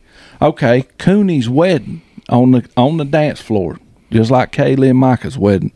[0.41, 3.79] Okay, Cooney's wedding on the on the dance floor,
[4.11, 5.73] just like Kaylee and Micah's wedding.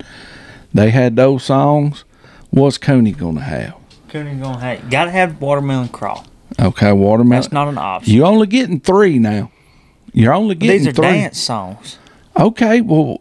[0.73, 2.05] They had those songs.
[2.51, 3.75] What's Cooney gonna have?
[4.09, 6.27] Cooney gonna have gotta have watermelon crawl.
[6.59, 7.41] Okay, watermelon.
[7.43, 8.15] That's not an option.
[8.15, 9.51] You're only getting three now.
[10.13, 11.05] You're only getting These are three.
[11.05, 11.99] dance songs.
[12.39, 13.21] Okay, well,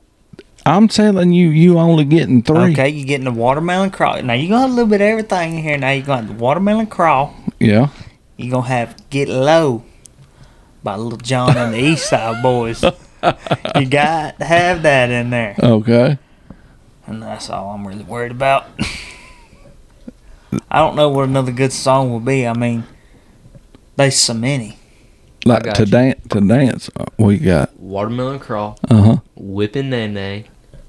[0.65, 2.71] I'm telling you, you only getting three.
[2.73, 4.21] Okay, you're getting the watermelon crawl.
[4.21, 5.77] Now you're gonna have a little bit of everything in here.
[5.77, 7.35] Now you're gonna have the watermelon crawl.
[7.59, 7.89] Yeah.
[8.37, 9.83] You're gonna have Get Low
[10.83, 12.83] by Little John and the East Side Boys.
[13.75, 15.55] you got to have that in there.
[15.61, 16.17] Okay.
[17.07, 18.67] And that's all I'm really worried about.
[20.71, 22.47] I don't know what another good song will be.
[22.47, 22.85] I mean,
[23.95, 24.77] there's so many.
[25.45, 25.91] Like to you.
[25.91, 26.21] dance.
[26.29, 26.89] To dance.
[27.17, 27.77] What you got?
[27.79, 29.15] Watermelon crawl, Uh huh.
[29.35, 30.45] whipping nae nae,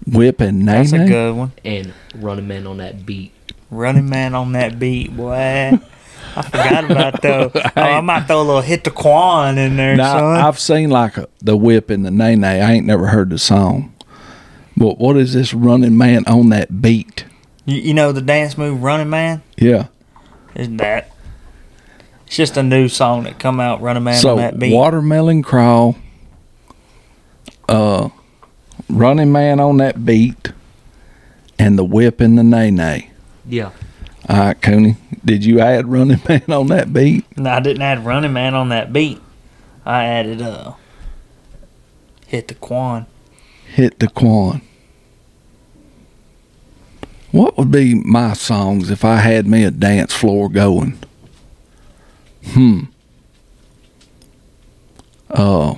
[0.06, 1.08] Whipping nay That's a nay.
[1.08, 1.52] good one.
[1.64, 3.32] and running man on that beat.
[3.70, 5.32] Running Man on that beat, boy.
[6.36, 7.50] I forgot about those.
[7.76, 10.36] Oh, I might throw a little hit the quan in there, Now son.
[10.36, 12.60] I've seen like a, the whip and the nae nae.
[12.60, 13.92] I ain't never heard the song.
[14.76, 17.24] But what is this running man on that beat?
[17.64, 19.42] you, you know the dance move Running Man?
[19.56, 19.88] Yeah.
[20.54, 21.10] Isn't that?
[22.26, 24.72] It's just a new song that come out, Running Man so on that beat.
[24.74, 25.96] watermelon crawl.
[27.68, 28.08] Uh,
[28.88, 30.52] running man on that beat,
[31.58, 33.10] and the whip and the nae nae.
[33.44, 33.70] Yeah.
[34.28, 34.96] All right, Cooney.
[35.24, 37.24] Did you add running man on that beat?
[37.36, 39.20] No, I didn't add Running Man on that beat.
[39.84, 40.74] I added uh
[42.26, 43.06] Hit the Quan.
[43.66, 44.62] Hit the quan.
[47.30, 50.98] What would be my songs if I had me a dance floor going?
[52.48, 52.80] Hmm.
[55.30, 55.74] Uh,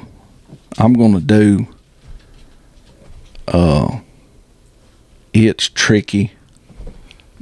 [0.78, 1.66] I'm gonna do.
[3.46, 4.00] Uh,
[5.32, 6.32] it's tricky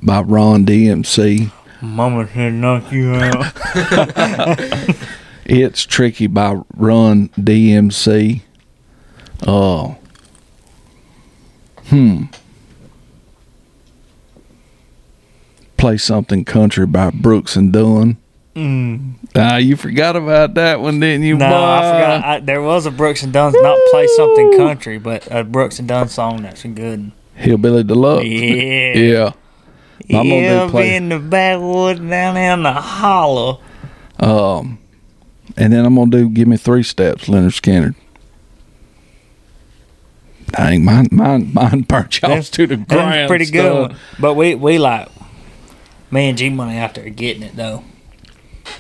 [0.03, 1.51] by Run DMC.
[1.83, 3.53] Mama said knock you out.
[5.49, 8.41] It's tricky by Run DMC.
[9.47, 9.95] Uh,
[11.85, 12.25] hmm.
[15.77, 18.17] Play something country by Brooks and Dunn.
[18.57, 19.13] Mm.
[19.35, 21.37] Ah, you forgot about that one, didn't you?
[21.37, 21.55] No, boy?
[21.55, 22.25] I forgot.
[22.25, 25.87] I, there was a Brooks and Dunn, not play something country, but a Brooks and
[25.87, 27.13] Dunn song that's a good.
[27.35, 28.25] Hillbilly Deluxe.
[28.25, 28.95] Yeah.
[28.95, 29.33] Yeah.
[30.19, 33.61] I'm gonna do Yeah, in the backwoods down in the hollow.
[34.19, 34.79] Um,
[35.57, 37.95] and then I'm gonna do "Give Me Three Steps," Lynyrd Skynyrd.
[40.53, 43.29] Dang, mine, mine, mine burnt y'all to the That's ground.
[43.29, 43.91] pretty good.
[43.91, 43.97] One.
[44.19, 45.09] But we we like
[46.11, 47.85] me and G Money out there getting it though.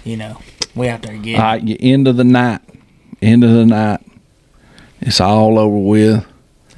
[0.05, 0.39] You know,
[0.75, 2.61] we out there All right, you end of the night,
[3.21, 4.01] end of the night.
[5.01, 6.23] It's all over with.
[6.23, 6.27] it.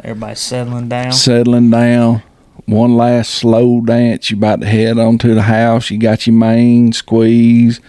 [0.05, 1.13] Everybody's settling down.
[1.13, 2.23] Settling down.
[2.67, 4.31] One last slow dance.
[4.31, 5.91] You about to head on to the house.
[5.91, 7.81] You got your main squeeze.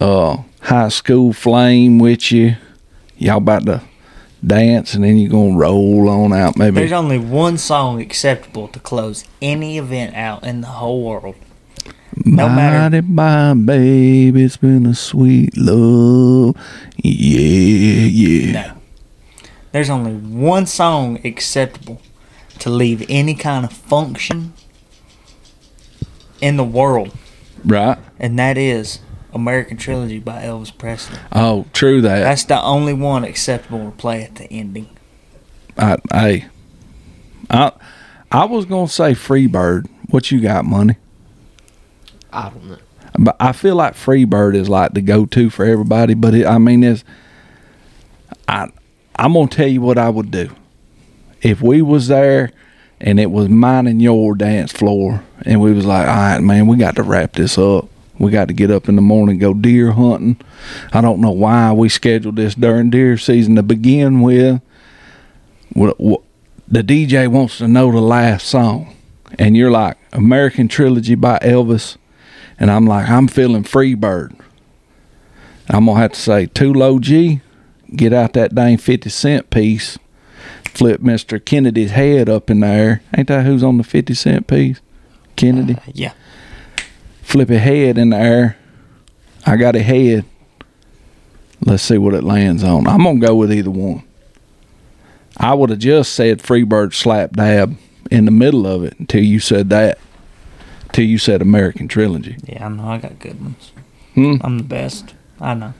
[0.00, 2.56] Uh, high school flame with you.
[3.16, 3.82] Y'all about to
[4.44, 6.56] dance, and then you're gonna roll on out.
[6.56, 11.36] Maybe There's only one song acceptable to close any event out in the whole world.
[12.24, 16.56] No matter- my baby, it's been a sweet love.
[17.02, 18.52] Yeah, yeah.
[18.52, 18.72] No.
[19.72, 22.00] There's only one song acceptable
[22.60, 24.52] to leave any kind of function
[26.40, 27.14] in the world,
[27.64, 27.98] Right.
[28.18, 29.00] and that is
[29.34, 31.18] American Trilogy by Elvis Presley.
[31.32, 32.20] Oh, true that.
[32.20, 34.88] That's the only one acceptable to play at the ending.
[35.76, 36.46] I, hey,
[37.50, 37.72] I,
[38.32, 39.86] I was gonna say Freebird.
[40.10, 40.96] What you got, money?
[42.38, 42.78] I don't know.
[43.18, 46.14] But I feel like Freebird is like the go-to for everybody.
[46.14, 47.04] But it, I mean, it's
[48.46, 48.68] I
[49.16, 50.50] I'm gonna tell you what I would do
[51.42, 52.52] if we was there
[53.00, 56.66] and it was mine and your dance floor, and we was like, all right, man,
[56.66, 57.88] we got to wrap this up.
[58.18, 60.40] We got to get up in the morning, go deer hunting.
[60.92, 64.60] I don't know why we scheduled this during deer season to begin with.
[65.74, 68.96] The DJ wants to know the last song,
[69.38, 71.96] and you're like American Trilogy by Elvis,
[72.58, 74.38] and I'm like I'm feeling Freebird.
[75.68, 77.40] I'm gonna have to say too low G,
[77.94, 79.98] get out that dang fifty cent piece,
[80.64, 83.02] flip Mister Kennedy's head up in there.
[83.16, 84.80] Ain't that who's on the fifty cent piece?
[85.36, 85.74] Kennedy.
[85.74, 86.12] Uh, yeah.
[87.22, 88.56] Flip a head in the air.
[89.44, 90.24] I got a head.
[91.60, 92.86] Let's see what it lands on.
[92.86, 94.02] I'm gonna go with either one.
[95.36, 97.76] I would have just said Freebird slap dab
[98.10, 99.98] in the middle of it until you said that.
[100.92, 102.36] Till you said American Trilogy.
[102.44, 102.84] Yeah, I know.
[102.88, 103.72] I got good ones.
[104.14, 104.36] Hmm.
[104.40, 105.14] I'm the best.
[105.40, 105.74] I know.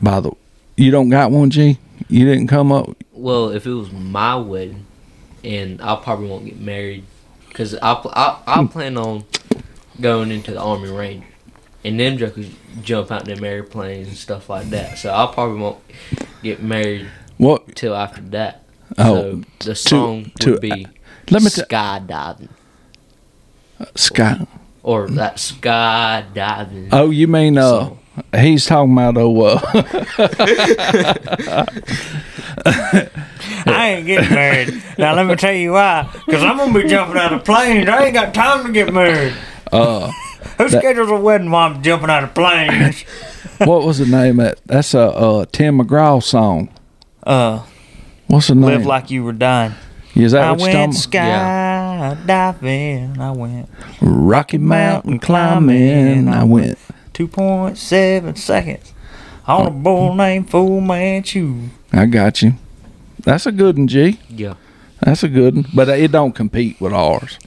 [0.00, 0.32] By the,
[0.76, 1.78] you don't got one, G.
[2.08, 2.96] You didn't come up.
[3.12, 4.86] Well, if it was my wedding,
[5.42, 7.04] and I probably won't get married,
[7.48, 9.24] because I, pl- I I plan on
[10.00, 11.26] going into the Army Ranger,
[11.84, 12.48] and them jokers
[12.82, 14.98] jump out in them airplanes and stuff like that.
[14.98, 15.78] So I probably won't
[16.42, 17.06] get married
[17.38, 17.74] What?
[17.76, 18.62] till after that.
[18.98, 20.86] Oh, so the song to- would be
[21.30, 22.48] Let me tell skydiving.
[23.94, 24.46] Sky.
[24.82, 26.88] or that skydiving.
[26.92, 27.90] Oh, you mean uh?
[28.36, 29.60] He's talking about oh uh,
[33.66, 34.82] I ain't getting married.
[34.98, 36.08] Now let me tell you why.
[36.24, 37.88] Because I'm gonna be jumping out of planes.
[37.88, 39.34] I ain't got time to get married.
[39.72, 40.12] uh
[40.58, 43.02] Who schedules a wedding while I'm jumping out of planes?
[43.58, 46.68] what was the name of that's a uh Tim McGraw song.
[47.24, 47.64] Uh,
[48.28, 48.64] What's the name?
[48.70, 49.74] live like you were dying.
[50.14, 50.94] Is that I what you're went
[52.10, 53.18] talking skydiving.
[53.18, 53.68] I went
[54.00, 56.28] Rocky Mountain climbing.
[56.28, 56.78] I went.
[57.14, 58.92] 2.7 seconds
[59.46, 61.68] on a bull named Fu Manchu.
[61.92, 62.54] I got you.
[63.20, 64.18] That's a good one, G.
[64.28, 64.54] Yeah.
[65.00, 67.38] That's a good one, but it don't compete with ours.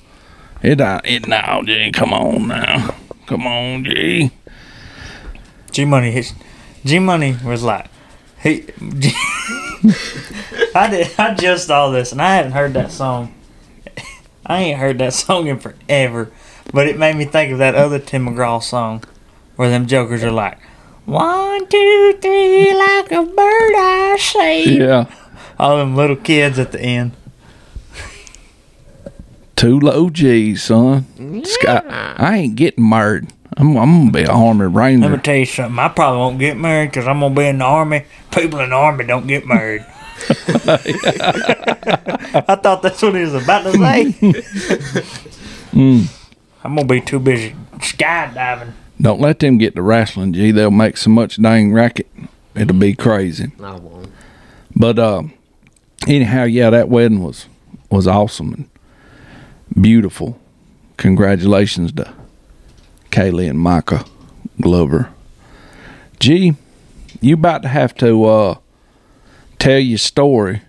[0.61, 1.05] It don't.
[1.05, 1.91] It now, G.
[1.91, 2.95] Come on now.
[3.25, 4.31] Come on, G.
[5.71, 6.33] G Money his
[6.85, 7.87] G Money was like
[8.41, 8.61] he
[8.97, 9.11] G,
[10.73, 13.33] I did I just saw this and I hadn't heard that song.
[14.47, 16.31] I ain't heard that song in forever.
[16.73, 19.03] But it made me think of that other Tim McGraw song
[19.55, 20.59] where them jokers are like
[21.05, 24.65] one, two, three, like a bird I say.
[24.65, 25.05] Yeah.
[25.57, 27.13] All them little kids at the end.
[29.55, 31.05] Two low G, son.
[31.45, 31.81] Sky,
[32.17, 33.29] I ain't getting married.
[33.55, 35.07] I'm, I'm gonna be an army ranger.
[35.09, 35.79] Let me tell you something.
[35.79, 38.05] I probably won't get married because I'm gonna be in the army.
[38.31, 39.83] People in the army don't get married.
[42.47, 44.15] I thought that's what he was about to say.
[46.63, 48.73] I'm gonna be too busy skydiving.
[48.99, 50.51] Don't let them get to wrestling, G.
[50.51, 52.07] They'll make so much dang racket.
[52.55, 53.51] It'll be crazy.
[53.61, 54.11] I won't.
[54.75, 55.23] But uh,
[56.07, 57.47] anyhow, yeah, that wedding was
[57.89, 58.69] was awesome and
[59.81, 60.39] beautiful.
[60.97, 62.13] Congratulations to
[63.11, 64.03] Kaylee and Micah
[64.59, 65.09] Glover.
[66.19, 66.55] Gee,
[67.21, 68.57] you about to have to uh,
[69.59, 70.61] tell your story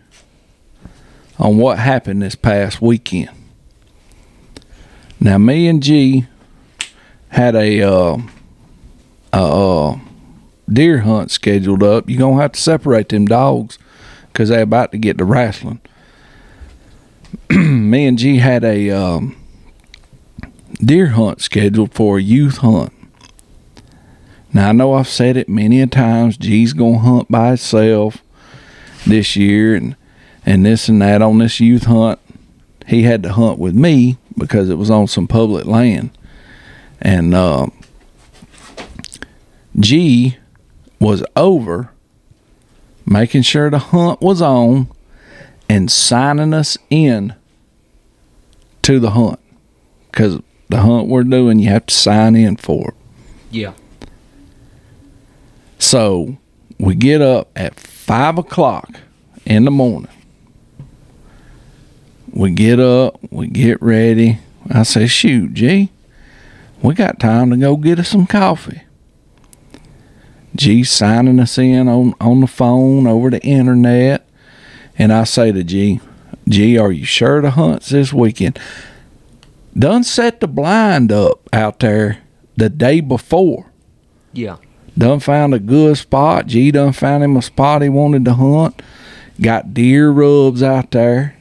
[1.38, 3.30] on what happened this past weekend.
[5.20, 6.26] Now, me and G
[7.28, 8.18] had a uh,
[9.32, 9.98] a uh,
[10.68, 12.08] deer hunt scheduled up.
[12.08, 13.78] You're gonna have to separate them dogs
[14.32, 15.80] because they're about to get to wrestling.
[17.50, 19.36] Me and G had a um,
[20.74, 22.92] deer hunt scheduled for a youth hunt.
[24.52, 26.36] Now I know I've said it many a times.
[26.36, 28.22] G's gonna hunt by himself
[29.08, 29.96] this year, and
[30.46, 32.18] and this and that on this youth hunt.
[32.86, 36.10] He had to hunt with me because it was on some public land,
[37.02, 37.66] and uh,
[39.78, 40.36] G
[40.98, 41.90] was over
[43.06, 44.88] making sure the hunt was on
[45.68, 47.34] and signing us in
[48.82, 49.38] to the hunt
[50.10, 52.94] because the hunt we're doing you have to sign in for it
[53.50, 53.72] Yeah.
[55.78, 56.36] so
[56.78, 57.74] we get up at
[58.08, 59.00] five o'clock
[59.44, 60.10] in the morning
[62.32, 64.38] we get up we get ready
[64.70, 65.90] i say shoot g
[66.82, 68.82] we got time to go get us some coffee
[70.58, 74.26] G signing us in on, on the phone over the internet.
[74.98, 76.00] And I say to G,
[76.48, 78.58] G, are you sure the hunt's this weekend?
[79.78, 82.18] Done set the blind up out there
[82.56, 83.70] the day before.
[84.32, 84.56] Yeah.
[84.98, 86.48] Done found a good spot.
[86.48, 88.82] G done found him a spot he wanted to hunt.
[89.40, 91.36] Got deer rubs out there.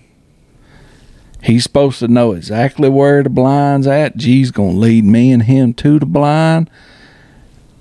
[1.41, 4.15] He's supposed to know exactly where the blind's at.
[4.15, 6.69] G's gonna lead me and him to the blind.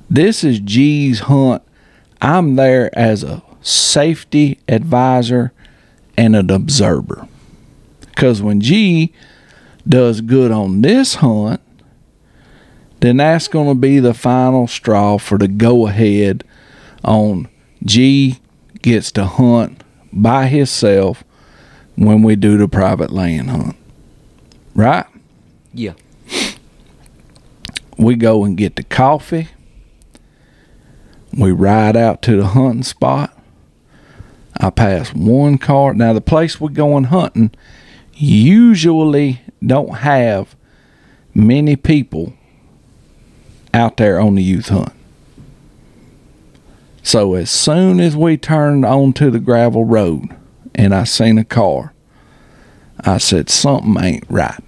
[0.08, 1.62] This is G's hunt.
[2.22, 5.52] I'm there as a safety advisor
[6.16, 7.28] and an observer.
[8.00, 9.12] Because when G
[9.86, 11.60] does good on this hunt,
[13.00, 16.44] then that's going to be the final straw for the go ahead
[17.04, 17.48] on
[17.84, 18.38] G
[18.82, 19.82] gets to hunt
[20.12, 21.22] by himself
[21.96, 23.76] when we do the private land hunt.
[24.74, 25.06] Right?
[25.72, 25.92] Yeah.
[27.98, 29.48] We go and get the coffee.
[31.36, 33.32] We ride out to the hunting spot.
[34.58, 35.92] I pass one car.
[35.94, 37.52] Now the place we're going hunting
[38.14, 40.56] usually don't have
[41.34, 42.32] many people
[43.76, 44.92] out there on the youth hunt.
[47.02, 50.34] So as soon as we turned onto the gravel road
[50.74, 51.92] and I seen a car,
[53.00, 54.58] I said something ain't right.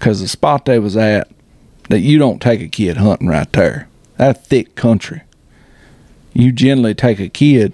[0.00, 1.30] Cause the spot they was at,
[1.88, 3.88] that you don't take a kid hunting right there.
[4.18, 5.22] That thick country.
[6.34, 7.72] You generally take a kid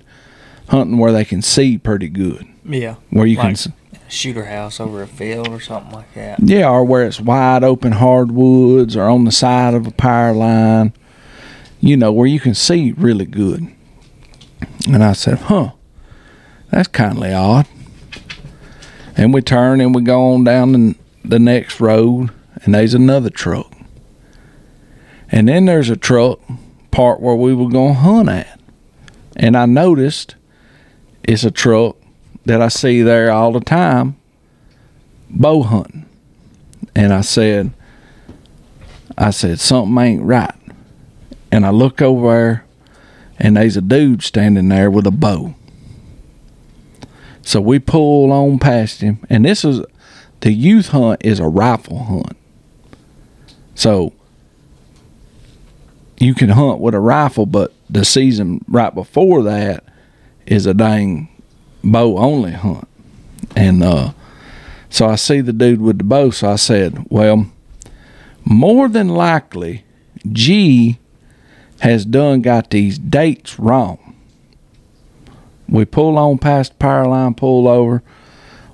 [0.69, 2.47] hunting where they can see pretty good.
[2.65, 2.97] Yeah.
[3.11, 3.69] Where you can Like- s
[4.13, 6.41] Shooter house over a field or something like that.
[6.43, 10.93] Yeah, or where it's wide open hardwoods or on the side of a power line,
[11.81, 13.73] you know, where you can see really good.
[14.87, 15.73] And I said, huh,
[16.71, 17.67] that's kind of odd.
[19.17, 20.95] And we turn and we go on down the,
[21.25, 22.31] the next road
[22.65, 23.73] and there's another truck.
[25.31, 26.39] And then there's a truck
[26.91, 28.61] part where we were going to hunt at.
[29.37, 30.37] And I noticed
[31.25, 31.97] it's a truck
[32.45, 34.17] that I see there all the time
[35.29, 36.07] bow hunting.
[36.95, 37.73] And I said,
[39.17, 40.55] I said, something ain't right.
[41.51, 42.65] And I look over there
[43.39, 45.55] and there's a dude standing there with a bow.
[47.43, 49.81] So we pull on past him, and this is
[50.41, 52.37] the youth hunt is a rifle hunt.
[53.75, 54.13] So
[56.19, 59.83] you can hunt with a rifle, but the season right before that
[60.47, 61.29] is a dang
[61.83, 62.89] bow only hunt.
[63.57, 64.13] And uh,
[64.89, 67.47] so I see the dude with the bow, so I said, Well,
[68.45, 69.85] more than likely,
[70.31, 70.99] G
[71.81, 74.15] has done got these dates wrong.
[75.69, 78.03] We pull on past the power line, pull over.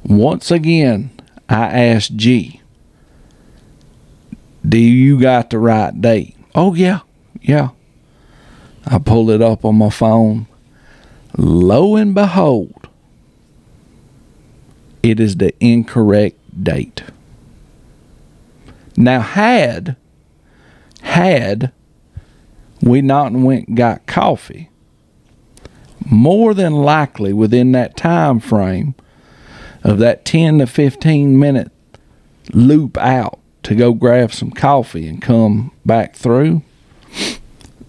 [0.02, 1.10] Once again,
[1.48, 2.60] I asked G,
[4.68, 6.36] Do you got the right date?
[6.54, 7.00] Oh, yeah,
[7.40, 7.70] yeah.
[8.84, 10.46] I pulled it up on my phone.
[11.36, 12.77] Lo and behold,
[15.10, 17.02] it is the incorrect date.
[18.96, 19.96] Now, had,
[21.02, 21.72] had
[22.82, 24.70] we not went got coffee,
[26.04, 28.94] more than likely within that time frame
[29.84, 31.70] of that 10 to 15 minute
[32.52, 36.62] loop out to go grab some coffee and come back through,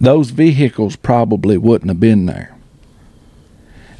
[0.00, 2.56] those vehicles probably wouldn't have been there.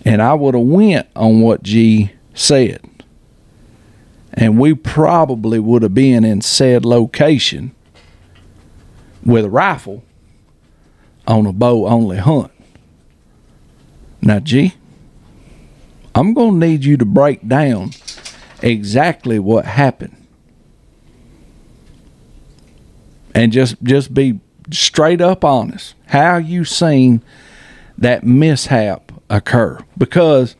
[0.04, 2.89] And I would have went on what G said.
[4.32, 7.74] And we probably would have been in said location
[9.24, 10.04] with a rifle
[11.26, 12.52] on a bow only hunt.
[14.22, 14.74] Now, G,
[16.14, 17.90] I'm going to need you to break down
[18.62, 20.16] exactly what happened.
[23.34, 25.94] And just just be straight up honest.
[26.06, 27.22] How you seen
[27.96, 29.78] that mishap occur?
[29.96, 30.56] Because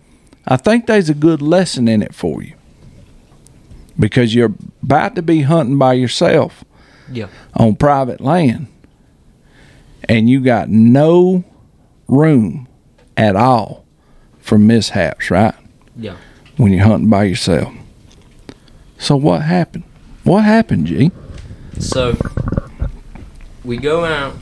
[0.47, 2.55] I think there's a good lesson in it for you.
[4.01, 6.64] Because you're about to be hunting by yourself
[7.12, 7.26] Yeah.
[7.55, 8.66] on private land
[10.09, 11.44] and you got no
[12.09, 12.66] room
[13.16, 13.84] at all
[14.40, 15.55] for mishaps, right?
[15.96, 16.16] Yeah.
[16.57, 17.72] When you're hunting by yourself.
[18.98, 19.84] So what happened?
[20.24, 21.12] What happened, G?
[21.78, 22.16] So
[23.64, 24.34] we go out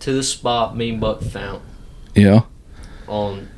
[0.00, 1.60] to the spot me and Buck found
[2.14, 2.42] Yeah.
[3.08, 3.48] on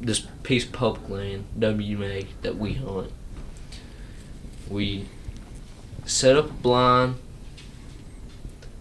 [0.00, 3.10] this piece of public land, WMA, that we hunt.
[4.70, 5.06] We
[6.06, 7.16] set up a blind.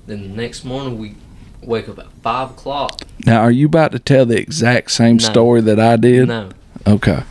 [0.07, 1.15] Then the next morning we
[1.61, 3.01] wake up at five o'clock.
[3.25, 5.23] Now, are you about to tell the exact same No.
[5.23, 6.27] story that I did?
[6.27, 6.49] No.
[6.87, 7.23] Okay.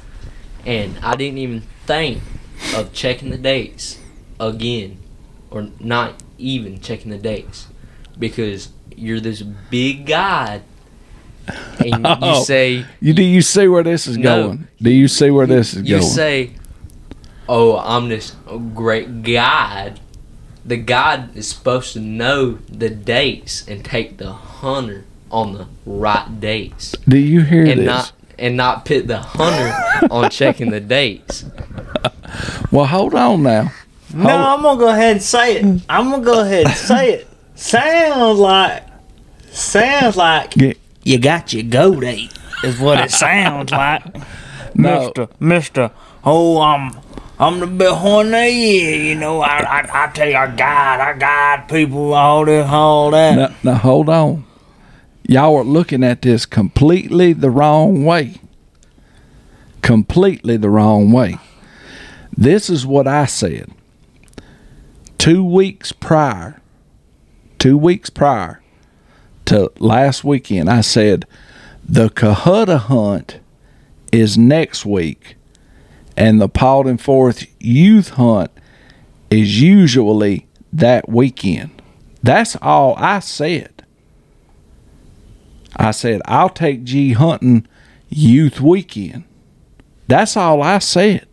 [0.67, 2.23] And I didn't even think
[2.77, 3.99] of checking the dates
[4.39, 4.99] again,
[5.51, 7.69] or not even checking the dates,
[8.19, 10.61] because you're this big guy,
[11.85, 12.39] and Oh.
[12.41, 14.43] you say You do you see where this is No.
[14.49, 14.69] going?
[14.83, 16.03] Do you see where this is you going?
[16.03, 16.51] You say,
[17.49, 18.35] "Oh, I'm this
[18.75, 20.01] great guide."
[20.65, 26.41] The guide is supposed to know the dates and take the hunter on the right
[26.41, 27.87] dates, do you hear and this?
[27.87, 29.75] not and not pit the hunter
[30.11, 31.45] on checking the dates.
[32.71, 33.73] well, hold on now.
[34.15, 35.83] No, I'm gonna go ahead and say it.
[35.89, 37.29] I'm gonna go ahead and say it.
[37.55, 38.85] Sounds like,
[39.51, 40.73] sounds like Yeah.
[41.03, 42.33] you got your go date.
[42.65, 44.03] Is what it sounds like,
[44.75, 45.01] No.
[45.07, 45.91] Mister Mister.
[46.25, 46.91] Oh, I'm
[47.41, 49.05] I'm the best one there is.
[49.05, 53.11] You know, I I, I tell you, I guide, I guide people all this, all
[53.13, 53.37] that.
[53.37, 54.45] Now, now hold on.
[55.23, 58.37] Y'all are looking at this completely the wrong way.
[59.83, 61.39] Completely the wrong way.
[62.37, 63.71] This is what I said.
[65.19, 66.61] Two weeks prior,
[67.59, 68.63] two weeks prior
[69.47, 71.27] to last weekend, I said
[71.85, 73.41] the Cohutta hunt
[74.13, 75.37] is next week,
[76.19, 78.51] and the Paulding Forest youth hunt
[79.31, 81.81] is usually that weekend.
[82.25, 83.85] That's all I said.
[85.77, 87.69] I said, I'll take G hunting
[88.09, 89.23] youth weekend.
[90.09, 91.25] That's all I said.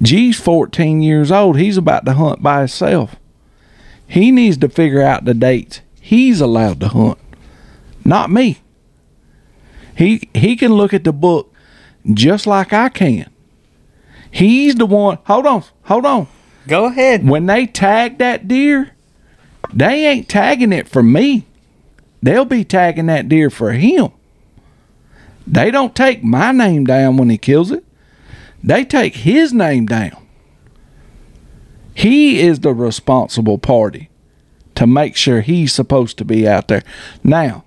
[0.00, 1.58] G's 14 years old.
[1.58, 3.16] He's about to hunt by himself.
[4.06, 7.18] He needs to figure out the dates he's allowed to hunt,
[8.04, 8.58] not me.
[9.96, 11.52] He he can look at the book
[12.12, 13.30] just like I can.
[14.30, 15.18] He's the one.
[15.26, 16.28] Hold on, hold on
[16.66, 17.26] Go ahead.
[17.28, 18.90] when they tag that deer,
[19.72, 21.46] they ain't tagging it for me.
[22.22, 24.10] They'll be tagging that deer for him.
[25.46, 27.84] They don't take my name down when he kills it.
[28.62, 30.26] They take his name down.
[31.94, 34.10] He is the responsible party
[34.74, 36.82] to make sure he's supposed to be out there.
[37.24, 37.64] Now,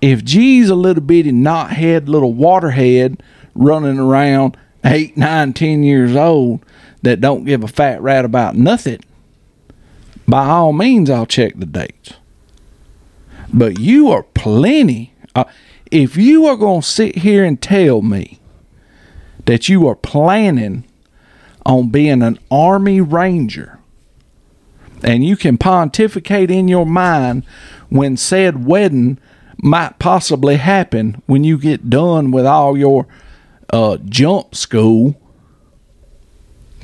[0.00, 3.20] if G's a little bitty knothead, little waterhead
[3.56, 6.64] running around eight, nine, ten years old
[7.02, 9.00] that don't give a fat rat about nothing,
[10.28, 12.14] by all means, I'll check the dates.
[13.52, 15.12] But you are plenty.
[15.34, 15.44] Uh,
[15.90, 18.40] if you are going to sit here and tell me
[19.44, 20.84] that you are planning
[21.64, 23.78] on being an Army Ranger
[25.02, 27.44] and you can pontificate in your mind
[27.88, 29.18] when said wedding
[29.58, 33.06] might possibly happen when you get done with all your
[33.72, 35.20] uh, jump school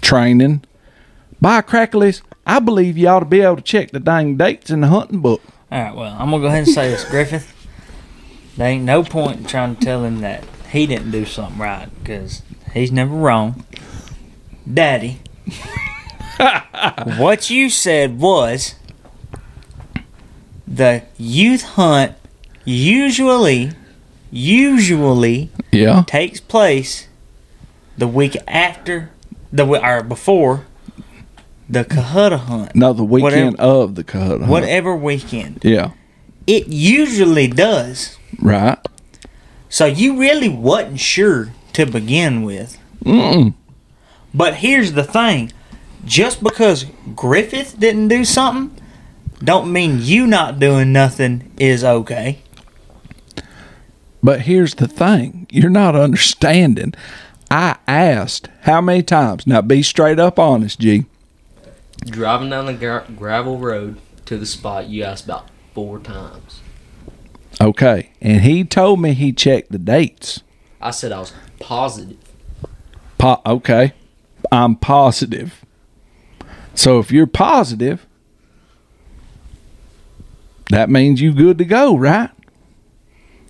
[0.01, 0.65] training.
[1.41, 4.81] By cracklies, I believe you ought to be able to check the dang dates in
[4.81, 5.43] the hunting book.
[5.71, 7.53] All right, well, I'm gonna go ahead and say this, Griffith.
[8.57, 11.89] There ain't no point in trying to tell him that he didn't do something right
[11.99, 12.43] because
[12.75, 13.65] he's never wrong.
[14.73, 15.21] Daddy,
[17.17, 18.75] what you said was
[20.67, 22.15] the youth hunt
[22.65, 23.73] usually,
[24.33, 26.03] usually Yeah.
[26.07, 27.07] takes place
[27.97, 29.11] the week after
[29.53, 30.65] the or before
[31.69, 34.41] the Cohutta hunt, No, the weekend Whatever- of the cut.
[34.41, 34.47] huh?
[34.47, 35.61] whatever weekend.
[35.63, 35.91] Yeah.
[36.47, 38.17] It usually does.
[38.41, 38.79] Right.
[39.69, 42.79] So you really wasn't sure to begin with.
[43.05, 43.55] Mm-mm.
[44.35, 45.53] But here's the thing:
[46.05, 48.77] just because Griffith didn't do something,
[49.43, 52.39] don't mean you not doing nothing is okay.
[54.23, 56.95] But here's the thing you're not understanding.
[57.51, 59.47] I asked how many times.
[59.47, 61.07] Now be straight up honest, G.
[62.05, 66.61] Driving down the gra- gravel road to the spot, you asked about four times.
[67.61, 68.11] Okay.
[68.21, 70.43] And he told me he checked the dates.
[70.81, 72.19] I said I was positive.
[73.19, 73.93] Po- okay.
[74.51, 75.65] I'm positive.
[76.75, 78.07] So if you're positive,
[80.71, 82.31] that means you good to go, right?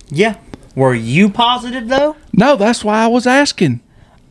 [0.09, 0.37] Yeah.
[0.75, 2.15] Were you positive though?
[2.31, 3.81] No, that's why I was asking.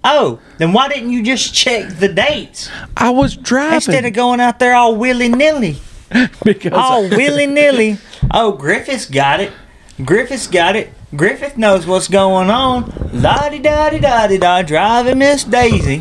[0.04, 4.40] Oh, then why didn't you just check the dates I was driving instead of going
[4.40, 5.76] out there all willy nilly?
[6.44, 7.98] because all willy nilly.
[8.34, 9.52] Oh, Griffith's got it.
[10.04, 10.90] Griffith's got it.
[11.14, 13.10] Griffith knows what's going on.
[13.12, 16.00] La di da di da di da, driving Miss Daisy.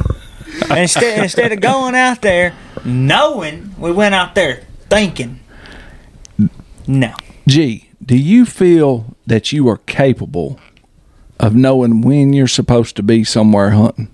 [0.69, 2.53] Instead, instead of going out there
[2.85, 5.39] knowing, we went out there thinking.
[6.87, 7.13] No.
[7.47, 10.59] Gee, do you feel that you are capable
[11.39, 14.13] of knowing when you're supposed to be somewhere hunting?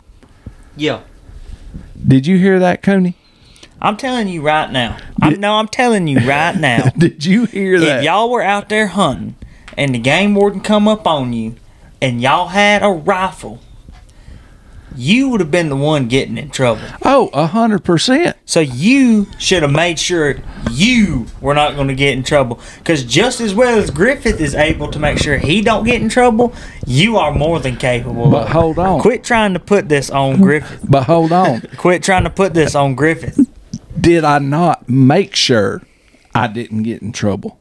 [0.76, 1.02] Yeah.
[2.08, 3.16] Did you hear that, Cooney?
[3.82, 4.96] I'm telling you right now.
[5.20, 6.90] I'm, no, I'm telling you right now.
[6.96, 8.00] Did you hear that?
[8.00, 9.34] if y'all were out there hunting
[9.76, 11.56] and the game warden come up on you
[12.00, 13.60] and y'all had a rifle,
[14.98, 16.82] you would have been the one getting in trouble.
[17.04, 18.36] oh, a hundred percent.
[18.46, 20.36] So you should have made sure
[20.72, 22.60] you were not going to get in trouble.
[22.80, 26.10] Because just as well as Griffith is able to make sure he don't get in
[26.10, 26.54] trouble,
[26.86, 28.30] you are more than capable.
[28.30, 29.00] But hold on.
[29.02, 30.86] Quit trying to put this on Griffith.
[30.90, 31.62] But hold on.
[31.78, 33.40] Quit trying to put this on Griffith.
[34.00, 35.82] Did I not make sure
[36.34, 37.60] I didn't get in trouble?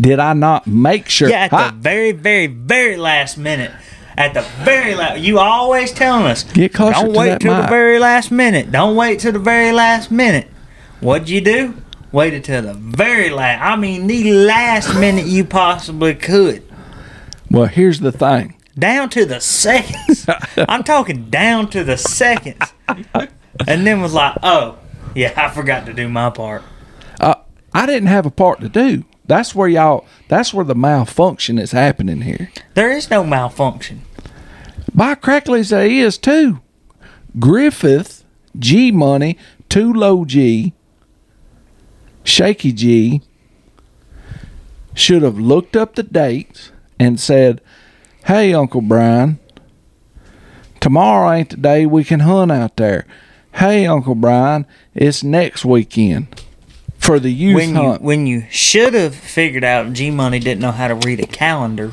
[0.00, 1.28] Did I not make sure?
[1.28, 3.72] Yeah, at I- the very, very, very last minute.
[4.18, 6.42] At the very last, you always telling us.
[6.42, 8.72] Get closer Don't to wait that till the very last minute.
[8.72, 10.48] Don't wait till the very last minute.
[10.98, 11.76] What'd you do?
[12.10, 13.62] Waited till the very last.
[13.62, 16.64] I mean, the last minute you possibly could.
[17.48, 18.56] well, here's the thing.
[18.76, 20.26] Down to the seconds.
[20.56, 22.72] I'm talking down to the seconds.
[23.68, 24.78] And then was like, oh,
[25.14, 26.64] yeah, I forgot to do my part.
[27.20, 27.36] Uh,
[27.72, 29.04] I didn't have a part to do.
[29.26, 30.06] That's where y'all.
[30.26, 32.50] That's where the malfunction is happening here.
[32.74, 34.02] There is no malfunction.
[34.94, 36.60] By cracklies, there is too.
[37.38, 38.24] Griffith,
[38.58, 40.72] G Money, Too Low G,
[42.24, 43.22] Shaky G
[44.94, 47.60] should have looked up the dates and said,
[48.24, 49.38] Hey, Uncle Brian,
[50.80, 53.06] tomorrow ain't the day we can hunt out there.
[53.52, 56.44] Hey, Uncle Brian, it's next weekend
[56.98, 58.02] for the youth when you hunt.
[58.02, 61.92] when you should have figured out G Money didn't know how to read a calendar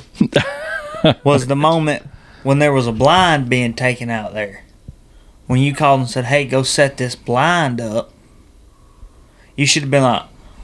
[1.24, 2.04] was the moment
[2.46, 4.64] when there was a blind being taken out there.
[5.48, 8.12] When you called and said, "Hey, go set this blind up,"
[9.56, 10.24] you should have been like,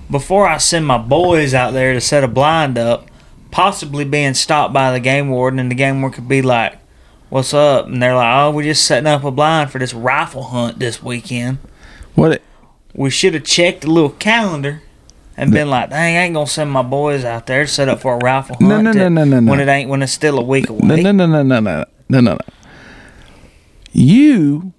[0.09, 3.07] "Before I send my boys out there to set a blind up,
[3.51, 6.77] possibly being stopped by the game warden, and the game warden could be like."
[7.29, 7.85] What's up?
[7.85, 11.01] And they're like, oh, we're just setting up a blind for this rifle hunt this
[11.01, 11.59] weekend
[12.15, 12.33] what?
[12.33, 12.41] It,
[12.93, 14.81] we should have checked the little calendar
[15.41, 18.13] and been like, "Dang, I ain't gonna send my boys out there set up for
[18.13, 19.49] a rifle hunt." No, no, no, no, no, no.
[19.51, 21.01] When it ain't when it's still a week away.
[21.01, 21.85] No, no, no, no, no, no,
[22.19, 22.37] no, no.
[23.91, 24.71] You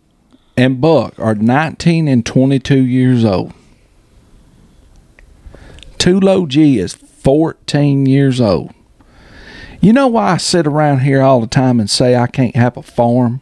[0.56, 3.52] and Buck are 19 and 22 years old.
[5.98, 8.72] Too Low G is 14 years old.
[9.80, 12.76] You know why I sit around here all the time and say I can't have
[12.76, 13.40] a farm?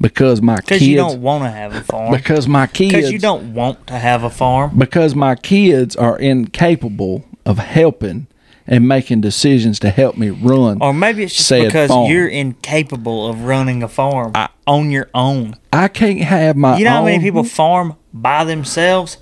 [0.00, 0.86] Because my Because kids.
[0.88, 2.12] you don't want to have a farm.
[2.12, 2.94] because my kids.
[2.94, 4.78] Because you don't want to have a farm.
[4.78, 8.26] because my kids are incapable of helping
[8.66, 10.80] and making decisions to help me run.
[10.82, 12.10] Or maybe it's just because farm.
[12.10, 15.56] you're incapable of running a farm I, on your own.
[15.72, 19.16] I can't have my You know how many people farm by themselves?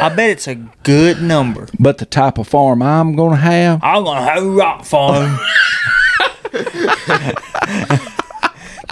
[0.00, 0.54] I bet it's a
[0.84, 1.66] good number.
[1.80, 5.38] But the type of farm I'm going to have, I'm gonna have a rock farm.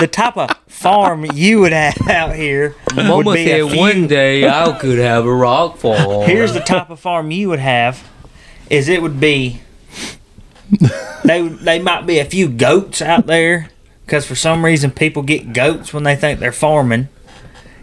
[0.00, 4.06] the type of farm you would have out here Mama would be a few- one
[4.06, 6.26] day I could have a rock farm.
[6.28, 8.02] Here's the type of farm you would have:
[8.68, 9.60] is it would be
[11.24, 13.70] they they might be a few goats out there
[14.06, 17.08] because for some reason people get goats when they think they're farming.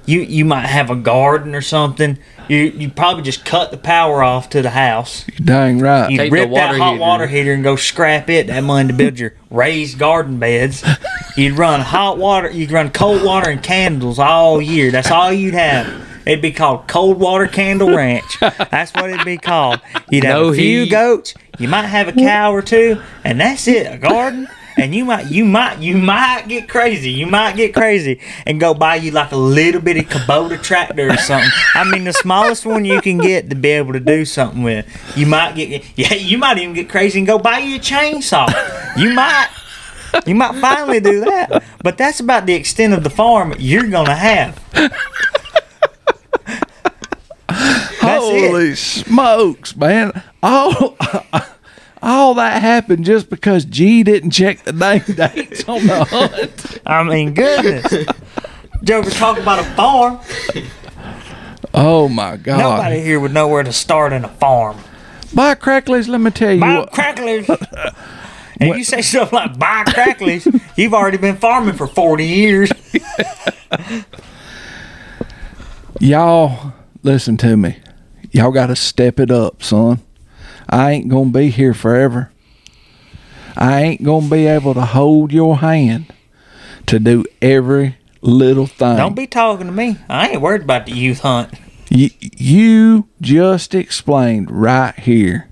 [0.06, 2.18] You you might have a garden or something.
[2.50, 5.26] You you probably just cut the power off to the house.
[5.28, 6.10] You're dang right.
[6.10, 7.02] You Take the rip that water hot heater.
[7.02, 8.48] water heater and go scrap it.
[8.48, 10.84] That money to build your raised garden beds.
[11.38, 12.50] You'd run hot water.
[12.50, 14.92] You'd run cold water and candles all year.
[14.92, 16.06] That's all you'd have.
[16.26, 18.38] It'd be called Cold Water Candle Ranch.
[18.42, 19.80] That's what it'd be called.
[20.12, 20.90] You'd have No a few heat.
[20.90, 21.34] goats.
[21.58, 23.86] You might have a cow or two, and that's it.
[23.94, 24.50] A garden.
[24.78, 27.10] And you might, you might, you might get crazy.
[27.10, 31.18] You might get crazy and go buy you like a little bitty Kubota tractor or
[31.18, 31.50] something.
[31.74, 34.86] I mean, the smallest one you can get to be able to do something with.
[35.16, 38.48] You might get, yeah, you might even get crazy and go buy you a chainsaw.
[38.96, 39.50] You might,
[40.26, 41.64] you might finally do that.
[41.84, 44.64] But that's about the extent of the farm you're gonna have.
[47.50, 48.50] That's it.
[48.50, 50.24] Holy smokes, man!
[50.44, 50.96] All
[52.02, 56.80] all that happened just because G didn't check the dang dates on the hunt.
[56.86, 58.06] I mean, goodness.
[58.84, 60.20] Joker, talk about a farm.
[61.74, 62.58] Oh my God!
[62.58, 64.78] Nobody here would know where to start in a farm.
[65.34, 66.92] Buy Crackley's, let me tell you Buy what.
[66.92, 67.94] cracklers.
[68.60, 72.72] And you say stuff like buy cracklers, you've already been farming for 40 years.
[76.00, 76.74] Y'all,
[77.04, 77.78] listen to me.
[78.32, 80.00] Y'all got to step it up, son.
[80.70, 82.32] I ain't gonna be here forever.
[83.56, 86.14] I ain't gonna be able to hold your hand
[86.88, 88.98] to do every little thing.
[88.98, 89.98] Don't be talking to me.
[90.10, 91.54] I ain't worried about the youth hunt.
[91.92, 95.50] Y- you just explained right here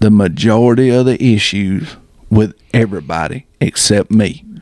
[0.00, 1.96] the majority of the issues
[2.30, 4.44] with everybody except me.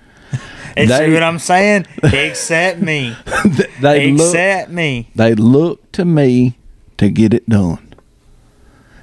[0.74, 1.86] And They- see what I'm saying?
[2.02, 3.14] Except me.
[3.82, 5.10] they look Except me.
[5.14, 6.56] they look to me
[6.96, 7.91] to get it done.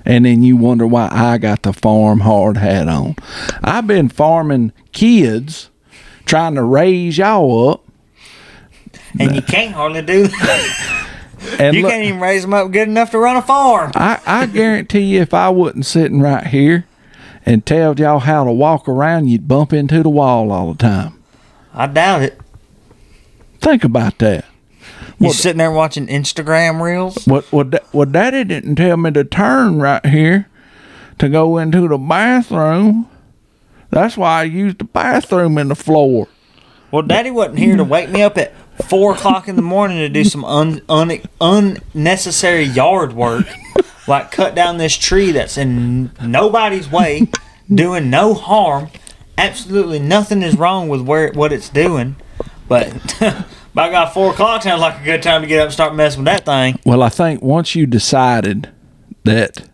[0.09, 3.15] And then you wonder why I got the farm hard hat on.
[3.63, 5.69] I've been farming kids,
[6.25, 7.85] trying to raise y'all up.
[9.19, 11.05] And you can't hardly do that.
[11.57, 13.93] And You look, can't even raise them up good enough to run a farm.
[13.95, 16.85] I, I guarantee you, if I wasn't sitting right here
[17.45, 21.23] and told y'all how to walk around, you'd bump into the wall all the time.
[21.73, 22.41] I doubt it.
[23.61, 24.43] Think about that.
[25.19, 27.25] You sitting there watching Instagram reels?
[27.25, 30.47] What what da- what Daddy didn't tell me to turn right here
[31.19, 33.07] to go into the bathroom.
[33.89, 36.27] That's why I used the bathroom in the floor.
[36.91, 38.53] Well, Daddy wasn't here to wake me up at
[38.85, 43.45] four o'clock in the morning to do some un, un, unnecessary yard work,
[44.07, 47.27] like cut down this tree that's in nobody's way,
[47.73, 48.89] doing no harm.
[49.37, 52.15] Absolutely nothing is wrong with where what it's doing,
[52.67, 52.87] but
[53.73, 56.23] by God, four o'clock sounds like a good time to get up and start messing
[56.23, 56.79] with that thing.
[56.85, 58.69] Well, I think once you decided
[59.23, 59.69] that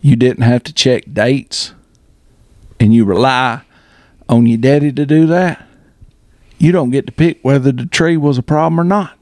[0.00, 1.72] you didn't have to check dates
[2.78, 3.62] and you rely
[4.28, 5.66] on your daddy to do that,
[6.58, 9.18] you don't get to pick whether the tree was a problem or not.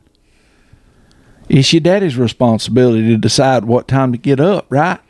[1.48, 5.00] It's your daddy's responsibility to decide what time to get up, right?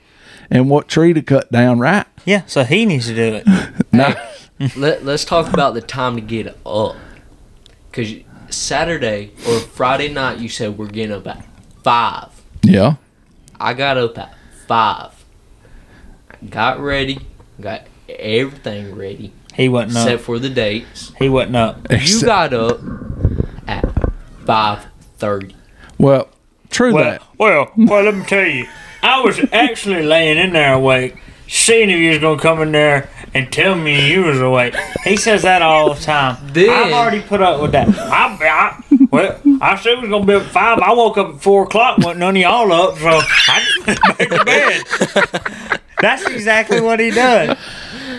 [0.50, 2.06] And what tree to cut down, right?
[2.24, 3.46] Yeah, so he needs to do it.
[3.92, 4.14] No.
[4.74, 6.96] Let, let's talk about the time to get up.
[7.90, 8.14] Because
[8.52, 11.44] Saturday or Friday night, you said we're getting up at
[11.82, 12.28] 5.
[12.62, 12.94] Yeah.
[13.58, 14.34] I got up at
[14.66, 15.10] 5.
[16.50, 17.20] Got ready.
[17.60, 19.32] Got everything ready.
[19.54, 20.06] He wasn't up.
[20.06, 21.12] Except for the dates.
[21.18, 21.76] He wasn't up.
[21.90, 22.80] You Except- got up
[23.66, 23.84] at
[24.44, 25.54] 5.30.
[25.98, 26.28] Well,
[26.70, 27.22] true Well, that.
[27.38, 28.02] well, well.
[28.04, 28.66] Let me tell you,
[29.02, 33.08] I was actually laying in there awake, seeing if you was gonna come in there
[33.34, 34.74] and tell me you was awake.
[35.04, 36.36] He says that all the time.
[36.52, 37.88] Then- I've already put up with that.
[37.88, 40.78] I, I well, I said it was gonna be at five.
[40.78, 41.98] I woke up at four o'clock.
[41.98, 45.80] wasn't none of y'all up, so I just went back to bed.
[46.00, 47.56] That's exactly what he does.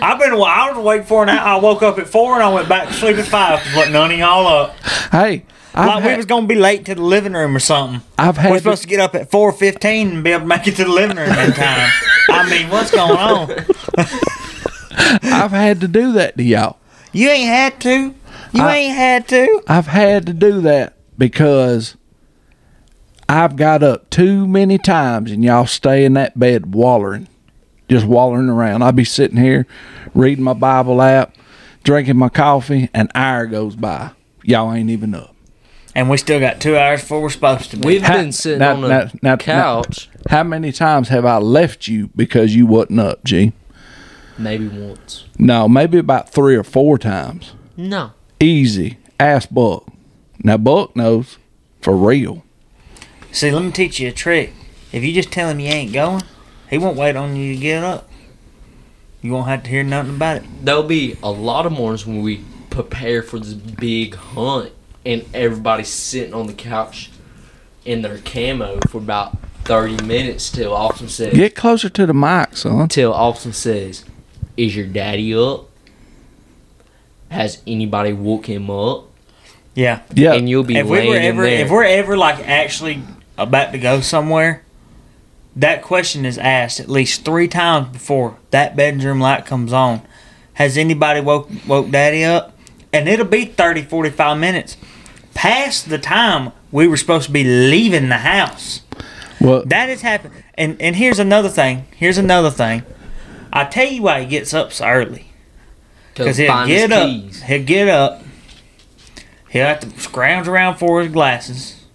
[0.01, 0.33] I've been.
[0.33, 1.39] I was awake for an hour.
[1.39, 3.59] I woke up at four and I went back to sleep at five.
[3.75, 4.75] wasn't none of y'all up.
[5.11, 8.01] Hey, I've like we was gonna be late to the living room or something.
[8.17, 8.49] I've had.
[8.51, 10.75] We're had supposed to get up at four fifteen and be able to make it
[10.77, 11.91] to the living room in time.
[12.29, 13.49] I mean, what's going on?
[15.23, 16.77] I've had to do that to y'all.
[17.11, 18.15] You ain't had to.
[18.53, 19.61] You I- ain't had to.
[19.67, 21.95] I've had to do that because
[23.29, 27.27] I've got up too many times and y'all stay in that bed wallering,
[27.89, 28.81] just wallering around.
[28.83, 29.65] I'll be sitting here
[30.13, 31.35] reading my Bible app,
[31.83, 34.11] drinking my coffee, an hour goes by.
[34.43, 35.35] Y'all ain't even up.
[35.95, 37.87] And we still got two hours before we're supposed to be.
[37.87, 41.37] We've Ha- been sitting now- on the now- now- couch How many times have I
[41.37, 43.53] left you because you wasn't up, G?
[44.37, 45.25] Maybe once.
[45.37, 47.53] No, maybe about three or four times.
[47.77, 48.11] No.
[48.39, 48.97] Easy.
[49.19, 49.87] Ask Buck.
[50.43, 51.37] Now Buck knows
[51.81, 52.43] for real.
[53.31, 54.53] See, let me teach you a trick.
[54.91, 56.23] If you just tell him you ain't going,
[56.69, 58.09] he won't wait on you to get up.
[59.21, 60.43] You won't have to hear nothing about it.
[60.63, 64.71] There'll be a lot of mornings when we prepare for this big hunt
[65.05, 67.09] and everybody's sitting on the couch
[67.85, 72.55] in their camo for about 30 minutes till Austin says, Get closer to the mic,
[72.57, 72.87] son.
[72.89, 74.03] till Austin says,
[74.57, 75.69] is your daddy up?
[77.29, 79.05] Has anybody woke him up?
[79.75, 80.01] Yeah.
[80.13, 80.33] Yeah.
[80.33, 81.65] And you'll be if we laying were in ever, there.
[81.65, 83.01] if we're ever like actually
[83.37, 84.63] about to go somewhere,
[85.55, 90.01] that question is asked at least three times before that bedroom light comes on.
[90.53, 92.51] Has anybody woke woke daddy up?
[92.91, 94.77] And it'll be 30, 45 minutes
[95.33, 98.81] past the time we were supposed to be leaving the house.
[99.41, 100.35] well, That has happened.
[100.53, 101.87] And and here's another thing.
[101.97, 102.83] Here's another thing.
[103.55, 105.27] I tell you why he gets up so early.
[106.13, 107.07] Because he'll find his get up.
[107.07, 107.43] keys.
[107.43, 108.23] He'll get up.
[109.49, 111.85] He'll have to scrounge around for his glasses.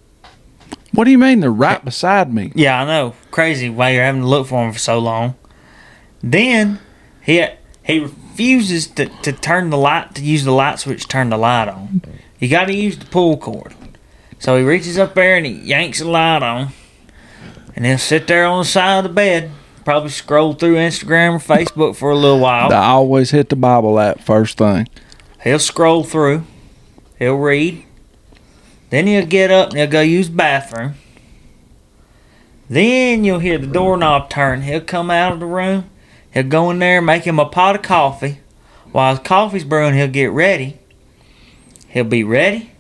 [0.93, 2.53] what do you mean they're right beside me?
[2.55, 3.15] Yeah, I know.
[3.33, 5.35] Crazy why you're having to look for them for so long.
[6.23, 6.79] Then
[7.21, 7.45] he
[7.85, 11.37] he refuses to, to turn the light to use the light switch to turn the
[11.37, 12.03] light on.
[12.39, 13.75] You got to use the pull cord.
[14.39, 16.69] So he reaches up there and he yanks the light on,
[17.75, 19.51] and he'll sit there on the side of the bed,
[19.89, 22.71] probably scroll through Instagram or Facebook for a little while.
[22.71, 24.87] I always hit the Bible app first thing.
[25.43, 26.45] He'll scroll through.
[27.19, 27.87] He'll read.
[28.91, 30.97] Then he'll get up and he'll go use the bathroom.
[32.69, 34.61] Then you'll hear the doorknob turn.
[34.61, 35.89] He'll come out of the room.
[36.35, 38.41] He'll go in there, make him a pot of coffee.
[38.93, 40.79] While his coffee's brewing, he'll get ready.
[41.89, 42.73] He'll be ready.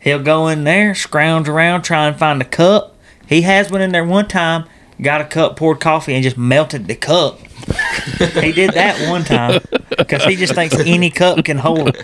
[0.00, 2.96] He'll go in there, scrounge around, try and find a cup.
[3.28, 4.64] He has one in there one time,
[5.00, 7.38] got a cup, poured coffee, and just melted the cup.
[8.18, 9.60] he did that one time
[9.96, 11.96] because he just thinks any cup can hold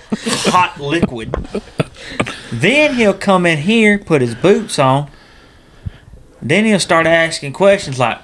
[0.47, 1.35] hot liquid.
[2.51, 5.11] Then he'll come in here, put his boots on.
[6.41, 8.19] Then he'll start asking questions like,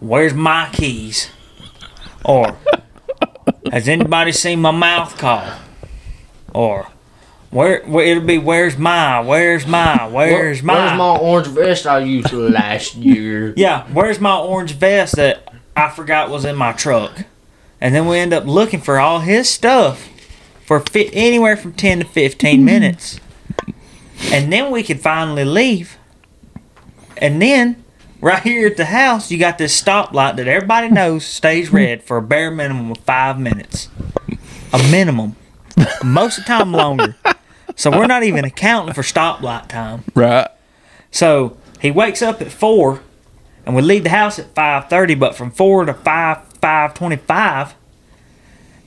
[0.00, 1.30] Where's my keys?
[2.24, 2.58] Or,
[3.72, 5.58] Has anybody seen my mouth call?
[6.54, 6.88] Or,
[7.50, 10.74] where, where it'll be, Where's my, where's my, where's my?
[10.74, 13.54] Where's my orange vest I used last year?
[13.56, 17.24] Yeah, where's my orange vest that I forgot was in my truck?
[17.80, 20.08] And then we end up looking for all his stuff
[20.66, 23.20] for fi- anywhere from 10 to 15 minutes.
[24.32, 25.96] And then we could finally leave.
[27.16, 27.82] And then,
[28.20, 32.16] right here at the house, you got this stoplight that everybody knows stays red for
[32.16, 33.88] a bare minimum of five minutes.
[34.72, 35.36] A minimum.
[36.04, 37.14] Most of the time longer.
[37.78, 40.02] So we're not even accounting for stoplight time.
[40.12, 40.48] Right.
[41.12, 43.00] So he wakes up at four,
[43.64, 45.14] and we leave the house at five thirty.
[45.14, 47.76] But from four to five five twenty five,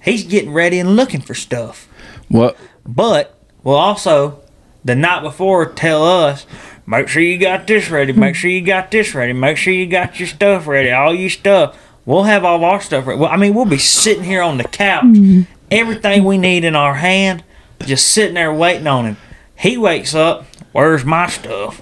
[0.04, 1.88] he's getting ready and looking for stuff.
[2.28, 2.58] What?
[2.86, 4.42] But we'll also
[4.84, 6.46] the night before tell us,
[6.86, 9.88] make sure you got this ready, make sure you got this ready, make sure you
[9.88, 11.78] got your stuff ready, all your stuff.
[12.06, 13.22] We'll have all our stuff ready.
[13.22, 15.44] Well, I mean, we'll be sitting here on the couch, mm-hmm.
[15.70, 17.46] everything we need in our hand,
[17.86, 19.18] just sitting there waiting on him.
[19.56, 21.82] He wakes up, where's my stuff?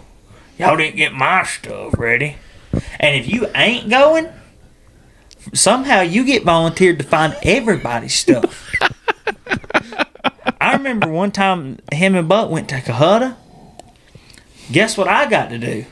[0.57, 2.35] Y'all didn't get my stuff ready.
[2.99, 4.29] And if you ain't going,
[5.53, 8.69] somehow you get volunteered to find everybody's stuff.
[10.61, 13.35] I remember one time him and Buck went to Cohutta.
[14.71, 15.85] Guess what I got to do?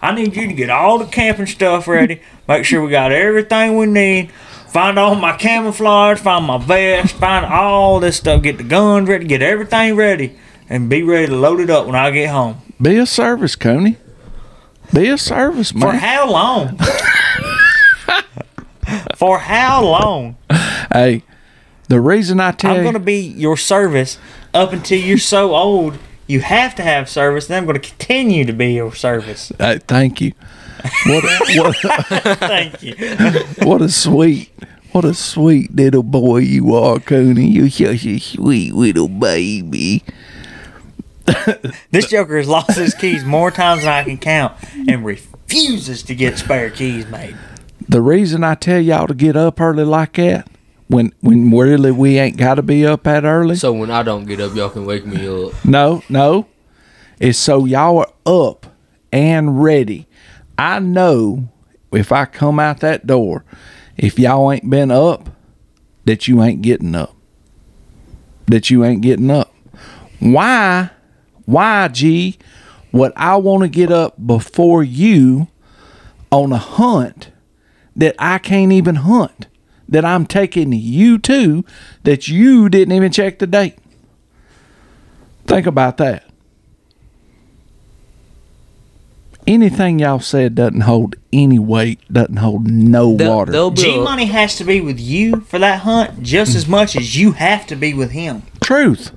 [0.00, 2.20] I need you to get all the camping stuff ready.
[2.48, 4.30] Make sure we got everything we need.
[4.72, 8.42] Find all my camouflage, find my vest, find all this stuff.
[8.42, 10.34] Get the guns ready, get everything ready,
[10.66, 12.62] and be ready to load it up when I get home.
[12.80, 13.98] Be a service, Coney.
[14.94, 15.90] Be a service, man.
[15.90, 16.78] For how long?
[19.16, 20.38] For how long?
[20.90, 21.22] hey,
[21.88, 24.16] the reason I tell you I'm going to be your service
[24.54, 28.46] up until you're so old you have to have service, and I'm going to continue
[28.46, 29.52] to be your service.
[29.58, 30.32] Hey, thank you.
[31.06, 31.76] What a, what,
[32.38, 32.94] Thank you.
[33.66, 34.50] what a sweet,
[34.92, 37.48] what a sweet little boy you are, Coney.
[37.48, 40.04] You're such a sweet little baby.
[41.90, 44.54] this Joker has lost his keys more times than I can count
[44.88, 47.36] and refuses to get spare keys made.
[47.88, 50.48] The reason I tell y'all to get up early like that,
[50.88, 53.56] when when really we ain't got to be up that early.
[53.56, 55.64] So when I don't get up, y'all can wake me up.
[55.64, 56.46] No, no.
[57.18, 58.66] It's so y'all are up
[59.12, 60.06] and ready.
[60.62, 61.48] I know
[61.90, 63.44] if I come out that door,
[63.96, 65.28] if y'all ain't been up,
[66.04, 67.16] that you ain't getting up.
[68.46, 69.52] That you ain't getting up.
[70.20, 70.90] Why?
[71.46, 72.38] Why, G?
[72.92, 75.48] Would I want to get up before you
[76.30, 77.32] on a hunt
[77.96, 79.48] that I can't even hunt?
[79.88, 81.64] That I'm taking you to
[82.04, 83.78] that you didn't even check the date?
[85.44, 86.24] Think about that.
[89.52, 93.52] Anything y'all said doesn't hold any weight, doesn't hold no They'll, water.
[93.52, 96.66] they'll be G a- Money has to be with you for that hunt just as
[96.66, 98.44] much as you have to be with him.
[98.62, 99.12] Truth.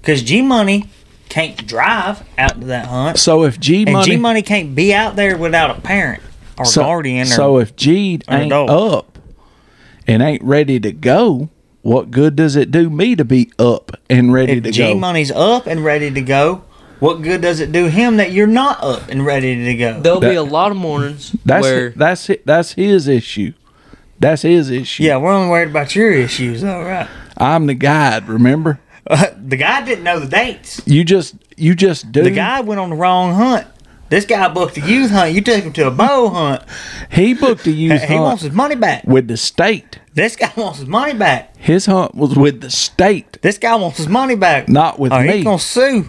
[0.00, 0.88] Because G Money
[1.28, 3.18] can't drive out to that hunt.
[3.18, 6.22] So if G And money, G Money can't be out there without a parent
[6.56, 7.22] or so, guardian.
[7.22, 8.70] Or, so if G or ain't adult.
[8.70, 9.18] up
[10.06, 11.48] and ain't ready to go,
[11.82, 14.68] what good does it do me to be up and ready to go?
[14.68, 14.94] if G go?
[14.94, 16.62] Money's up and ready to go,
[17.04, 20.00] what good does it do him that you're not up and ready to go?
[20.00, 22.46] There'll be a lot of mornings That's where that's it.
[22.46, 23.52] That's his issue.
[24.18, 25.02] That's his issue.
[25.02, 27.06] yeah, we're only worried about your issues, though, right?
[27.36, 28.26] I'm the guide.
[28.26, 30.80] Remember, uh, the guy didn't know the dates.
[30.86, 32.22] you just you just do.
[32.22, 33.66] The guy went on the wrong hunt.
[34.08, 35.34] This guy booked a youth hunt.
[35.34, 36.62] You took him to a bow hunt.
[37.10, 39.04] he booked a youth he wants his money back.
[39.04, 39.98] with the state.
[40.14, 41.56] This guy wants his money back.
[41.56, 44.68] His hunt was with the state, This guy wants his money back.
[44.68, 45.36] not with or me.
[45.36, 46.08] he's gonna sue.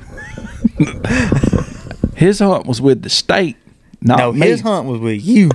[2.16, 3.58] His hunt was with the state,
[4.02, 4.48] not No, me.
[4.48, 5.52] his hunt was with you.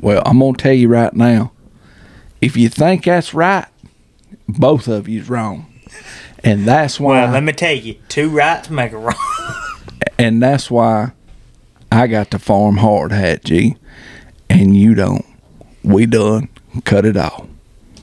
[0.00, 1.52] Well, I'm gonna tell you right now.
[2.40, 3.66] If you think that's right,
[4.48, 5.66] both of you's wrong,
[6.42, 7.24] and that's why.
[7.24, 9.16] Well, let me tell you, two rights make a wrong.
[10.18, 11.12] and that's why
[11.92, 13.76] I got the farm hard hat, G,
[14.48, 15.26] and you don't.
[15.82, 16.48] We done.
[16.84, 17.47] Cut it off.